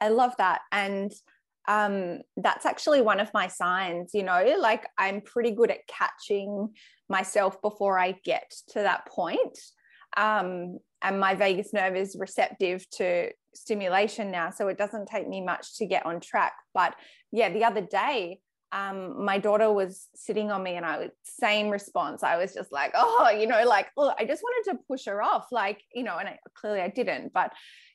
I 0.00 0.08
love 0.08 0.34
that. 0.38 0.60
And 0.72 1.12
um, 1.68 2.20
that's 2.36 2.66
actually 2.66 3.02
one 3.02 3.20
of 3.20 3.32
my 3.34 3.48
signs, 3.48 4.12
you 4.14 4.22
know, 4.22 4.56
like 4.58 4.86
I'm 4.96 5.20
pretty 5.20 5.50
good 5.50 5.70
at 5.70 5.86
catching 5.86 6.70
myself 7.08 7.60
before 7.62 7.98
I 7.98 8.12
get 8.24 8.52
to 8.68 8.80
that 8.80 9.06
point. 9.06 9.58
Um, 10.16 10.78
and 11.02 11.20
my 11.20 11.34
vagus 11.34 11.72
nerve 11.72 11.96
is 11.96 12.16
receptive 12.18 12.88
to 12.90 13.30
stimulation 13.54 14.30
now 14.30 14.50
so 14.50 14.68
it 14.68 14.78
doesn't 14.78 15.08
take 15.08 15.28
me 15.28 15.42
much 15.42 15.76
to 15.76 15.86
get 15.86 16.04
on 16.04 16.20
track 16.20 16.52
but 16.74 16.94
yeah 17.32 17.48
the 17.48 17.64
other 17.64 17.80
day 17.80 18.38
um, 18.72 19.24
my 19.24 19.38
daughter 19.38 19.72
was 19.72 20.08
sitting 20.14 20.50
on 20.50 20.62
me 20.62 20.76
and 20.76 20.84
I 20.84 20.98
was 20.98 21.10
same 21.22 21.70
response. 21.70 22.22
I 22.22 22.36
was 22.36 22.52
just 22.52 22.72
like, 22.72 22.92
oh, 22.94 23.30
you 23.30 23.46
know, 23.46 23.64
like, 23.64 23.86
oh, 23.96 24.12
I 24.18 24.24
just 24.24 24.42
wanted 24.42 24.72
to 24.72 24.78
push 24.88 25.06
her 25.06 25.22
off, 25.22 25.46
like, 25.52 25.80
you 25.94 26.02
know, 26.02 26.18
and 26.18 26.28
I, 26.28 26.38
clearly 26.54 26.80
I 26.80 26.88
didn't, 26.88 27.32
but, 27.32 27.52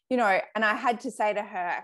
you 0.09 0.17
know, 0.17 0.39
and 0.55 0.63
I 0.63 0.75
had 0.75 1.01
to 1.01 1.11
say 1.11 1.33
to 1.33 1.41
her, 1.41 1.83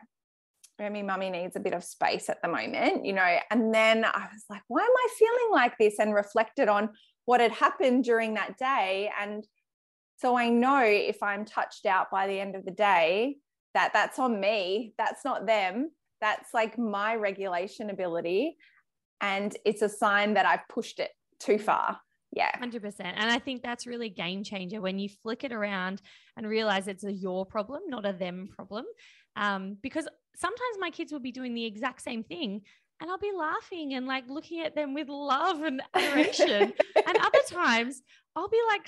Remy, 0.80 1.04
mummy 1.04 1.30
needs 1.30 1.56
a 1.56 1.60
bit 1.60 1.74
of 1.74 1.84
space 1.84 2.30
at 2.30 2.42
the 2.42 2.48
moment, 2.48 3.06
you 3.06 3.14
know, 3.14 3.38
and 3.50 3.74
then 3.74 4.06
I 4.06 4.28
was 4.32 4.44
like, 4.50 4.62
why 4.68 4.82
am 4.82 4.88
I 4.88 5.08
feeling 5.18 5.52
like 5.52 5.78
this? 5.80 6.00
And 6.00 6.14
reflected 6.14 6.70
on 6.70 6.90
what 7.26 7.42
had 7.42 7.52
happened 7.52 8.04
during 8.04 8.36
that 8.36 8.58
day. 8.58 9.12
And 9.20 9.46
so 10.18 10.38
I 10.38 10.50
know 10.50 10.84
if 10.84 11.22
I'm 11.24 11.46
touched 11.46 11.86
out 11.86 12.12
by 12.12 12.28
the 12.28 12.40
end 12.40 12.56
of 12.56 12.66
the 12.66 12.72
day, 12.72 13.38
that 13.74 13.92
that's 13.94 14.20
on 14.20 14.40
me. 14.40 14.94
That's 14.98 15.26
not 15.26 15.46
them. 15.46 15.92
That's 16.22 16.54
like 16.54 16.78
my 16.78 17.16
regulation 17.16 17.90
ability. 17.90 18.58
And 19.22 19.56
it's 19.66 19.82
a 19.82 19.90
sign 19.90 20.36
that 20.36 20.46
I've 20.46 20.68
pushed 20.70 21.00
it 21.00 21.12
too 21.40 21.60
far. 21.60 22.00
Yeah. 22.32 22.52
100%. 22.60 22.94
And 23.00 23.32
I 23.32 23.40
think 23.40 23.62
that's 23.62 23.88
really 23.88 24.10
game 24.10 24.44
changer 24.44 24.82
when 24.82 25.00
you 25.00 25.10
flick 25.24 25.44
it 25.44 25.54
around 25.54 26.02
and 26.36 26.48
realize 26.48 26.88
it's 26.88 27.04
a 27.04 27.12
your 27.12 27.46
problem, 27.46 27.84
not 27.88 28.06
a 28.06 28.14
them 28.14 28.50
problem. 28.56 28.86
Um, 29.38 29.78
because 29.82 30.08
sometimes 30.36 30.78
my 30.80 30.90
kids 30.90 31.12
will 31.12 31.20
be 31.20 31.32
doing 31.32 31.54
the 31.54 31.66
exact 31.66 32.02
same 32.02 32.24
thing 32.24 32.62
and 33.00 33.10
I'll 33.10 33.18
be 33.18 33.32
laughing 33.38 33.94
and 33.94 34.08
like 34.08 34.30
looking 34.30 34.62
at 34.62 34.76
them 34.76 34.94
with 34.94 35.10
love 35.10 35.62
and 35.62 35.82
adoration. 35.94 36.74
and 37.08 37.18
other 37.18 37.42
times 37.48 38.02
I'll 38.36 38.50
be 38.50 38.60
like 38.70 38.88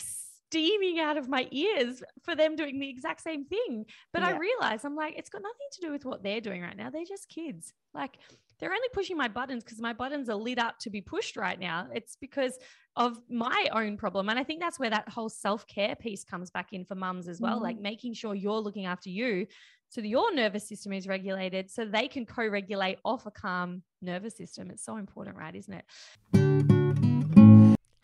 steaming 0.49 0.99
out 0.99 1.17
of 1.17 1.29
my 1.29 1.47
ears 1.51 2.01
for 2.23 2.35
them 2.35 2.55
doing 2.55 2.79
the 2.79 2.89
exact 2.89 3.21
same 3.21 3.45
thing. 3.45 3.85
But 4.11 4.23
yeah. 4.23 4.29
I 4.29 4.37
realize 4.37 4.83
I'm 4.83 4.95
like, 4.95 5.15
it's 5.17 5.29
got 5.29 5.43
nothing 5.43 5.67
to 5.73 5.81
do 5.81 5.91
with 5.91 6.05
what 6.05 6.23
they're 6.23 6.41
doing 6.41 6.61
right 6.61 6.75
now. 6.75 6.89
They're 6.89 7.05
just 7.05 7.29
kids. 7.29 7.71
Like 7.93 8.17
they're 8.59 8.73
only 8.73 8.87
pushing 8.93 9.15
my 9.15 9.27
buttons 9.27 9.63
because 9.63 9.79
my 9.79 9.93
buttons 9.93 10.27
are 10.27 10.35
lit 10.35 10.57
up 10.57 10.79
to 10.79 10.89
be 10.89 11.01
pushed 11.01 11.37
right 11.37 11.59
now. 11.59 11.87
It's 11.93 12.17
because 12.19 12.57
of 12.95 13.19
my 13.29 13.69
own 13.71 13.95
problem. 13.95 14.27
And 14.27 14.39
I 14.39 14.43
think 14.43 14.59
that's 14.59 14.79
where 14.79 14.89
that 14.89 15.07
whole 15.07 15.29
self 15.29 15.67
care 15.67 15.95
piece 15.95 16.23
comes 16.23 16.49
back 16.49 16.73
in 16.73 16.83
for 16.83 16.95
mums 16.95 17.27
as 17.27 17.39
well, 17.39 17.59
mm 17.59 17.63
like 17.63 17.79
making 17.79 18.13
sure 18.13 18.33
you're 18.33 18.59
looking 18.59 18.85
after 18.85 19.09
you 19.09 19.45
so 19.89 20.01
that 20.01 20.07
your 20.07 20.33
nervous 20.33 20.67
system 20.67 20.93
is 20.93 21.07
regulated 21.07 21.69
so 21.69 21.83
they 21.83 22.07
can 22.07 22.25
co 22.25 22.47
regulate 22.47 22.99
off 23.03 23.25
a 23.25 23.31
calm 23.31 23.81
nervous 24.01 24.37
system. 24.37 24.69
It's 24.71 24.83
so 24.83 24.97
important, 24.97 25.35
right? 25.35 25.55
Isn't 25.55 25.73
it? 25.73 25.85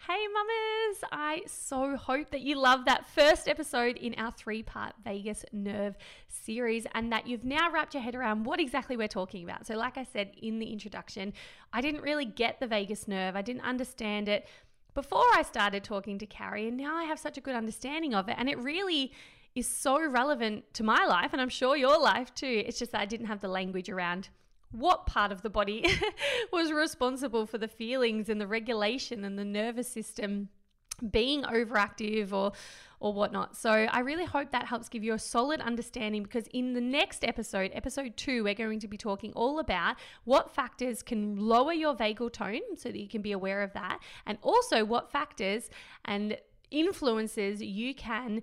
Hey, 0.08 0.28
mamas! 0.28 1.04
I 1.12 1.41
so 1.48 1.98
hope 1.98 2.30
that 2.30 2.41
you 2.41 2.60
love 2.60 2.86
that 2.86 3.08
first 3.08 3.48
episode 3.48 3.98
in 3.98 4.13
our 4.15 4.32
three 4.32 4.62
part 4.62 4.93
vagus 5.04 5.45
nerve 5.52 5.95
series 6.28 6.86
and 6.93 7.12
that 7.12 7.28
you've 7.28 7.43
now 7.43 7.71
wrapped 7.71 7.95
your 7.95 8.04
head 8.04 8.13
around 8.13 8.45
what 8.45 8.60
exactly 8.60 8.98
we're 8.98 9.08
talking 9.08 9.43
about. 9.43 9.65
So, 9.65 9.76
like 9.76 9.98
I 9.98 10.04
said 10.04 10.32
in 10.41 10.60
the 10.60 10.67
introduction, 10.67 11.34
I 11.74 11.82
didn't 11.82 12.02
really 12.02 12.26
get 12.26 12.60
the 12.60 12.67
vagus 12.67 13.08
nerve, 13.08 13.36
I 13.36 13.41
didn't 13.41 13.63
understand 13.63 14.30
it 14.30 14.48
before 14.93 15.26
I 15.34 15.41
started 15.41 15.84
talking 15.84 16.17
to 16.19 16.26
Carrie, 16.26 16.67
and 16.67 16.78
now 16.78 16.95
I 16.95 17.04
have 17.04 17.19
such 17.19 17.38
a 17.38 17.41
good 17.41 17.56
understanding 17.56 18.13
of 18.13 18.30
it. 18.30 18.36
And 18.38 18.48
it 18.48 18.58
really 18.60 19.12
is 19.56 19.68
so 19.68 20.06
relevant 20.06 20.65
to 20.74 20.84
my 20.84 21.06
life, 21.06 21.32
and 21.32 21.41
I'm 21.41 21.50
sure 21.50 21.76
your 21.78 22.00
life 22.00 22.34
too. 22.36 22.63
It's 22.65 22.78
just 22.78 22.91
that 22.91 23.02
I 23.02 23.06
didn't 23.06 23.28
have 23.28 23.41
the 23.41 23.48
language 23.48 23.89
around 23.89 24.30
what 24.72 25.06
part 25.06 25.32
of 25.32 25.41
the 25.41 25.50
body 25.50 25.86
was 26.52 26.72
responsible 26.72 27.46
for 27.46 27.58
the 27.58 27.68
feelings 27.68 28.28
and 28.28 28.41
the 28.41 28.48
regulation 28.48 29.24
and 29.24 29.39
the 29.39 29.46
nervous 29.46 29.88
system 29.88 30.50
being 31.12 31.44
overactive 31.44 32.32
or 32.32 32.52
or 33.02 33.13
whatnot. 33.13 33.56
So 33.58 33.70
I 33.70 34.00
really 34.00 34.26
hope 34.26 34.52
that 34.52 34.65
helps 34.65 34.88
give 34.88 35.04
you 35.04 35.13
a 35.13 35.20
solid 35.20 35.60
understanding 35.60 36.24
because 36.24 36.48
in 36.54 36.74
the 36.74 36.82
next 36.82 37.26
episode, 37.26 37.72
episode 37.74 38.15
two, 38.15 38.44
we're 38.44 38.54
going 38.54 38.80
to 38.80 38.88
be 38.88 38.98
talking 38.98 39.34
all 39.34 39.60
about 39.60 39.98
what 40.24 40.50
factors 40.56 41.04
can 41.04 41.36
lower 41.36 41.74
your 41.74 41.94
vagal 41.94 42.32
tone 42.32 42.62
so 42.78 42.89
that 42.89 42.98
you 42.98 43.10
can 43.10 43.22
be 43.22 43.34
aware 43.34 43.62
of 43.62 43.74
that, 43.74 44.00
and 44.26 44.38
also 44.41 44.86
what 44.86 45.12
factors 45.12 45.70
and 46.06 46.38
influences 46.72 47.62
you 47.62 47.94
can 47.94 48.41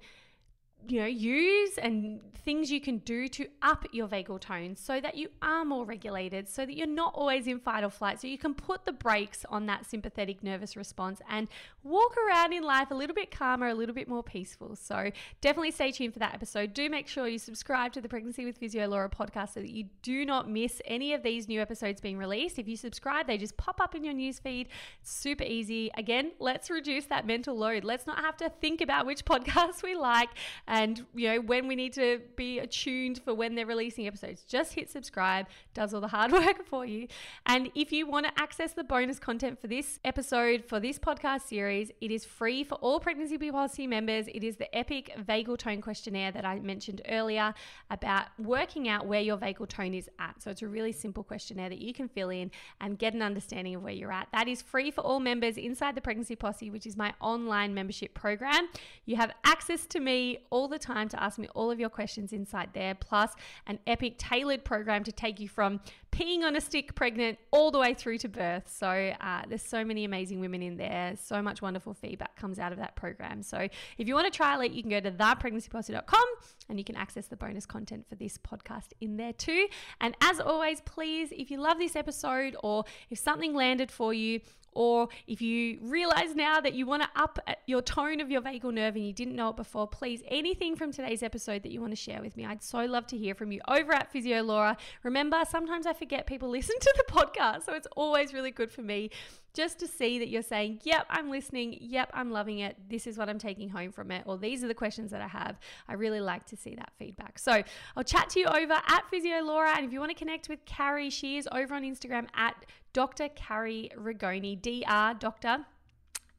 you 0.89 1.01
know, 1.01 1.07
use 1.07 1.79
and 1.79 2.21
things 2.45 2.73
you 2.73 2.81
can 2.81 2.99
do 2.99 3.29
to 3.29 3.47
up 3.63 3.87
your 3.93 4.09
vagal 4.09 4.41
tone 4.41 4.75
so 4.75 5.01
that 5.01 5.17
you 5.17 5.29
are 5.41 5.65
more 5.65 5.85
regulated, 5.85 6.49
so 6.49 6.67
that 6.67 6.77
you're 6.77 6.87
not 6.87 7.15
always 7.15 7.47
in 7.47 7.59
fight 7.59 7.85
or 7.85 7.91
flight, 7.91 8.21
so 8.21 8.27
you 8.27 8.39
can 8.39 8.55
put 8.55 8.85
the 8.85 8.93
brakes 8.93 9.45
on 9.49 9.67
that 9.67 9.87
sympathetic 9.87 10.43
nervous 10.43 10.77
response 10.77 11.21
and 11.29 11.49
walk 11.85 12.17
around 12.17 12.53
in 12.53 12.63
life 12.63 12.91
a 12.91 12.95
little 12.95 13.15
bit 13.15 13.31
calmer, 13.31 13.69
a 13.69 13.75
little 13.75 13.95
bit 13.95 14.09
more 14.09 14.23
peaceful. 14.23 14.75
So 14.77 15.11
definitely 15.41 15.71
stay 15.71 15.93
tuned 15.93 16.13
for 16.13 16.19
that 16.19 16.35
episode. 16.35 16.75
Do 16.75 16.89
make 16.91 17.07
sure 17.07 17.29
you 17.29 17.39
subscribe 17.39 17.93
to 17.93 18.01
the 18.01 18.09
Pregnancy 18.09 18.45
with 18.45 18.59
Physio 18.59 18.87
Laura 18.89 19.09
podcast 19.09 19.55
so 19.55 19.61
that 19.61 19.71
you 19.71 19.85
do 20.03 20.25
not 20.25 20.51
miss 20.51 20.83
any 20.85 21.15
of 21.15 21.23
these 21.23 21.49
new 21.49 21.61
episodes 21.61 22.01
being 22.01 22.19
released. 22.19 22.59
If 22.59 22.67
you 22.67 22.77
subscribe, 22.77 23.27
they 23.27 23.39
just 23.39 23.57
pop 23.57 23.81
up 23.81 23.95
in 23.95 24.03
your 24.03 24.15
newsfeed. 24.15 24.67
Super 25.03 25.45
easy. 25.45 25.91
Again, 25.97 26.33
let's 26.41 26.71
reduce 26.71 27.07
that 27.07 27.27
mental 27.27 27.57
load. 27.57 27.85
Let's 27.85 28.07
not 28.07 28.19
have 28.19 28.37
to 28.39 28.49
think 28.49 28.81
about 28.81 29.07
which 29.07 29.25
podcast 29.33 29.83
we 29.83 29.95
like 29.95 30.31
and 30.73 31.05
you 31.15 31.29
know 31.29 31.39
when 31.43 31.69
we 31.69 31.77
need 31.77 31.93
to 31.93 32.19
be 32.35 32.59
attuned 32.59 33.21
for 33.23 33.35
when 33.35 33.55
they're 33.55 33.67
releasing 33.67 34.07
episodes 34.07 34.43
just 34.43 34.73
hit 34.73 34.91
subscribe 34.91 35.47
does 35.75 35.93
all 35.93 36.01
the 36.01 36.09
hard 36.09 36.33
work 36.43 36.65
for 36.67 36.87
you. 36.87 37.07
And 37.47 37.71
if 37.75 37.93
you 37.93 38.07
want 38.07 38.27
to 38.27 38.33
access 38.41 38.73
the 38.73 38.83
bonus 38.83 39.19
content 39.19 39.61
for 39.61 39.67
this 39.67 40.01
episode 40.03 40.65
for 40.67 40.81
this 40.81 40.99
podcast 40.99 41.43
series 41.43 41.91
it 42.01 42.11
is 42.11 42.25
free 42.25 42.65
for 42.65 42.77
all 42.77 43.01
pregnancy 43.01 43.37
bee 43.37 43.53
policy 43.53 43.87
members. 43.87 44.27
It 44.29 44.43
is 44.43 44.57
the 44.57 44.75
epic 44.75 45.15
vagal 45.21 45.59
tone 45.59 45.83
questionnaire 45.83 46.33
that 46.33 46.47
i 46.47 46.59
mentioned 46.59 47.03
earlier 47.09 47.53
about 47.91 48.27
working 48.39 48.89
out 48.89 49.07
where 49.07 49.21
your 49.21 49.37
vagal 49.37 49.69
tone 49.69 49.93
is 49.93 50.09
at. 50.19 50.43
So 50.43 50.51
it's 50.51 50.63
a 50.63 50.69
really 50.69 50.93
simple 50.93 51.23
questionnaire 51.23 51.69
that 51.69 51.81
you 51.81 51.93
can 51.93 52.09
fill 52.09 52.31
in 52.31 52.51
and 52.81 52.99
get 52.99 53.13
an 53.13 53.21
understanding 53.21 53.75
of 53.75 53.83
where 53.83 53.93
you're 53.93 54.13
at. 54.13 54.29
That 54.33 54.49
is 54.49 54.63
free 54.63 54.91
for 54.91 55.03
all 55.03 55.21
members 55.21 55.59
inside 55.59 55.95
the 55.95 56.01
pregnancy 56.01 56.35
posse 56.35 56.71
which 56.71 56.87
is 56.87 56.97
my 56.97 57.13
online 57.21 57.75
membership 57.75 58.15
program. 58.15 58.69
You 59.05 59.17
have 59.17 59.33
access 59.45 59.85
to 59.89 60.01
me 60.01 60.39
all 60.49 60.62
all 60.63 60.69
the 60.69 60.79
time 60.79 61.09
to 61.09 61.21
ask 61.21 61.41
me 61.41 61.49
all 61.57 61.73
of 61.73 61.81
your 61.81 61.89
questions 61.89 62.33
inside 62.33 62.69
there, 62.73 62.95
plus 62.95 63.33
an 63.67 63.81
epic 63.85 64.17
tailored 64.17 64.65
program 64.65 65.03
to 65.03 65.11
take 65.11 65.41
you 65.41 65.49
from 65.49 65.81
peeing 66.13 66.43
on 66.43 66.55
a 66.55 66.61
stick 66.61 66.95
pregnant 66.95 67.39
all 67.51 67.71
the 67.71 67.79
way 67.79 67.95
through 67.95 68.19
to 68.19 68.29
birth. 68.29 68.71
So 68.73 68.87
uh, 68.89 69.43
there's 69.49 69.63
so 69.63 69.85
many 69.85 70.05
amazing 70.05 70.41
women 70.41 70.63
in 70.63 70.77
there. 70.77 71.15
So 71.21 71.43
much 71.43 71.63
wonderful 71.63 71.95
feedback 71.95 72.37
comes 72.37 72.59
out 72.59 72.71
of 72.71 72.79
that 72.79 72.95
program. 72.95 73.43
So 73.43 73.69
if 73.99 74.07
you 74.07 74.15
want 74.15 74.33
to 74.33 74.37
trial 74.37 74.61
it, 74.61 74.73
you 74.73 74.83
can 74.83 74.91
go 74.91 75.01
to 75.01 75.11
thepregnancyposse.com 75.11 76.25
and 76.69 76.79
you 76.79 76.85
can 76.85 76.97
access 76.97 77.27
the 77.27 77.37
bonus 77.37 77.67
content 77.67 78.07
for 78.09 78.15
this 78.15 78.39
podcast 78.39 78.93
in 79.01 79.17
there 79.17 79.33
too. 79.33 79.67
And 80.01 80.15
as 80.21 80.39
always, 80.39 80.83
please, 80.83 81.33
if 81.33 81.51
you 81.51 81.59
love 81.59 81.79
this 81.79 81.97
episode 81.97 82.57
or 82.63 82.85
if 83.11 83.19
something 83.19 83.55
landed 83.55 83.91
for 83.91 84.13
you, 84.13 84.41
or 84.75 85.09
if 85.27 85.43
you 85.43 85.79
realize 85.83 86.35
now 86.35 86.61
that 86.61 86.75
you 86.75 86.87
want 86.87 87.03
to 87.03 87.09
up 87.15 87.39
your 87.67 87.83
tone 87.83 88.21
of 88.21 88.31
your 88.31 88.41
vagal 88.41 88.73
nerve 88.73 88.97
and 88.97 89.07
you 89.07 89.13
didn't 89.13 89.37
know 89.37 89.51
it 89.51 89.57
before, 89.57 89.87
please, 89.87 90.23
anything 90.29 90.77
from 90.77 90.93
today's 90.93 91.23
episode 91.23 91.63
that 91.63 91.73
you 91.73 91.81
want 91.81 91.93
to 91.93 91.97
share 91.97 92.21
with 92.21 92.37
me, 92.37 92.47
I'd 92.47 92.63
so 92.63 92.85
love 92.85 93.07
to 93.09 93.19
hear 93.19 93.35
from 93.35 93.53
you 93.53 93.61
over 93.69 93.93
at 93.93 94.11
Physio 94.11 94.43
Laura. 94.43 94.77
Remember, 95.03 95.43
sometimes 95.49 95.87
I 95.87 95.93
forget 96.03 96.27
people 96.27 96.49
listen 96.49 96.75
to 96.81 96.95
the 96.97 97.13
podcast, 97.13 97.65
so 97.65 97.75
it's 97.75 97.87
always 97.95 98.35
really 98.35 98.51
good 98.51 98.73
for 98.73 98.83
me 98.83 99.09
just 99.55 99.79
to 99.79 99.87
see 99.87 100.19
that 100.19 100.29
you're 100.29 100.43
saying, 100.43 100.81
Yep, 100.83 101.07
I'm 101.09 101.31
listening. 101.31 101.77
Yep, 101.81 102.11
I'm 102.13 102.33
loving 102.33 102.59
it. 102.59 102.77
This 102.91 103.07
is 103.07 103.17
what 103.17 103.29
I'm 103.29 103.39
taking 103.39 103.69
home 103.69 103.93
from 103.93 104.11
it. 104.11 104.25
Or 104.27 104.37
these 104.37 104.65
are 104.65 104.69
the 104.69 104.75
questions 104.75 105.13
that 105.13 105.21
I 105.21 105.29
have. 105.29 105.61
I 105.87 105.93
really 105.93 106.21
like 106.21 106.45
to 106.47 106.57
see 106.57 106.75
that 106.75 106.91
feedback. 106.99 107.39
So 107.39 107.63
I'll 107.97 108.03
chat 108.03 108.31
to 108.31 108.41
you 108.41 108.47
over 108.47 108.73
at 108.73 109.05
Physio 109.11 109.43
Laura. 109.43 109.75
And 109.77 109.87
if 109.87 109.93
you 109.93 110.01
want 110.01 110.11
to 110.11 110.19
connect 110.19 110.49
with 110.49 110.65
Carrie, 110.65 111.11
she 111.11 111.37
is 111.37 111.49
over 111.53 111.73
on 111.73 111.83
Instagram 111.83 112.27
at 112.35 112.57
Dr. 112.93 113.29
Carrie 113.37 113.91
Rigoni, 113.97 114.61
DR 114.61 115.17
Doctor. 115.21 115.59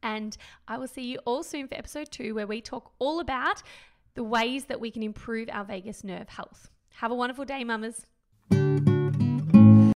And 0.02 0.36
I 0.68 0.78
will 0.78 0.90
see 0.90 1.04
you 1.04 1.20
all 1.24 1.44
soon 1.44 1.70
for 1.70 1.76
episode 1.76 2.12
two, 2.12 2.36
where 2.36 2.48
we 2.48 2.60
talk 2.60 2.92
all 3.00 3.22
about 3.22 3.64
the 4.16 4.26
ways 4.26 4.66
that 4.66 4.82
we 4.82 4.92
can 4.92 5.04
improve 5.04 5.48
our 5.50 5.64
vagus 5.64 6.04
nerve 6.04 6.28
health. 6.28 6.70
Have 6.96 7.12
a 7.12 7.16
wonderful 7.16 7.46
day, 7.46 7.64
mamas. 7.64 8.06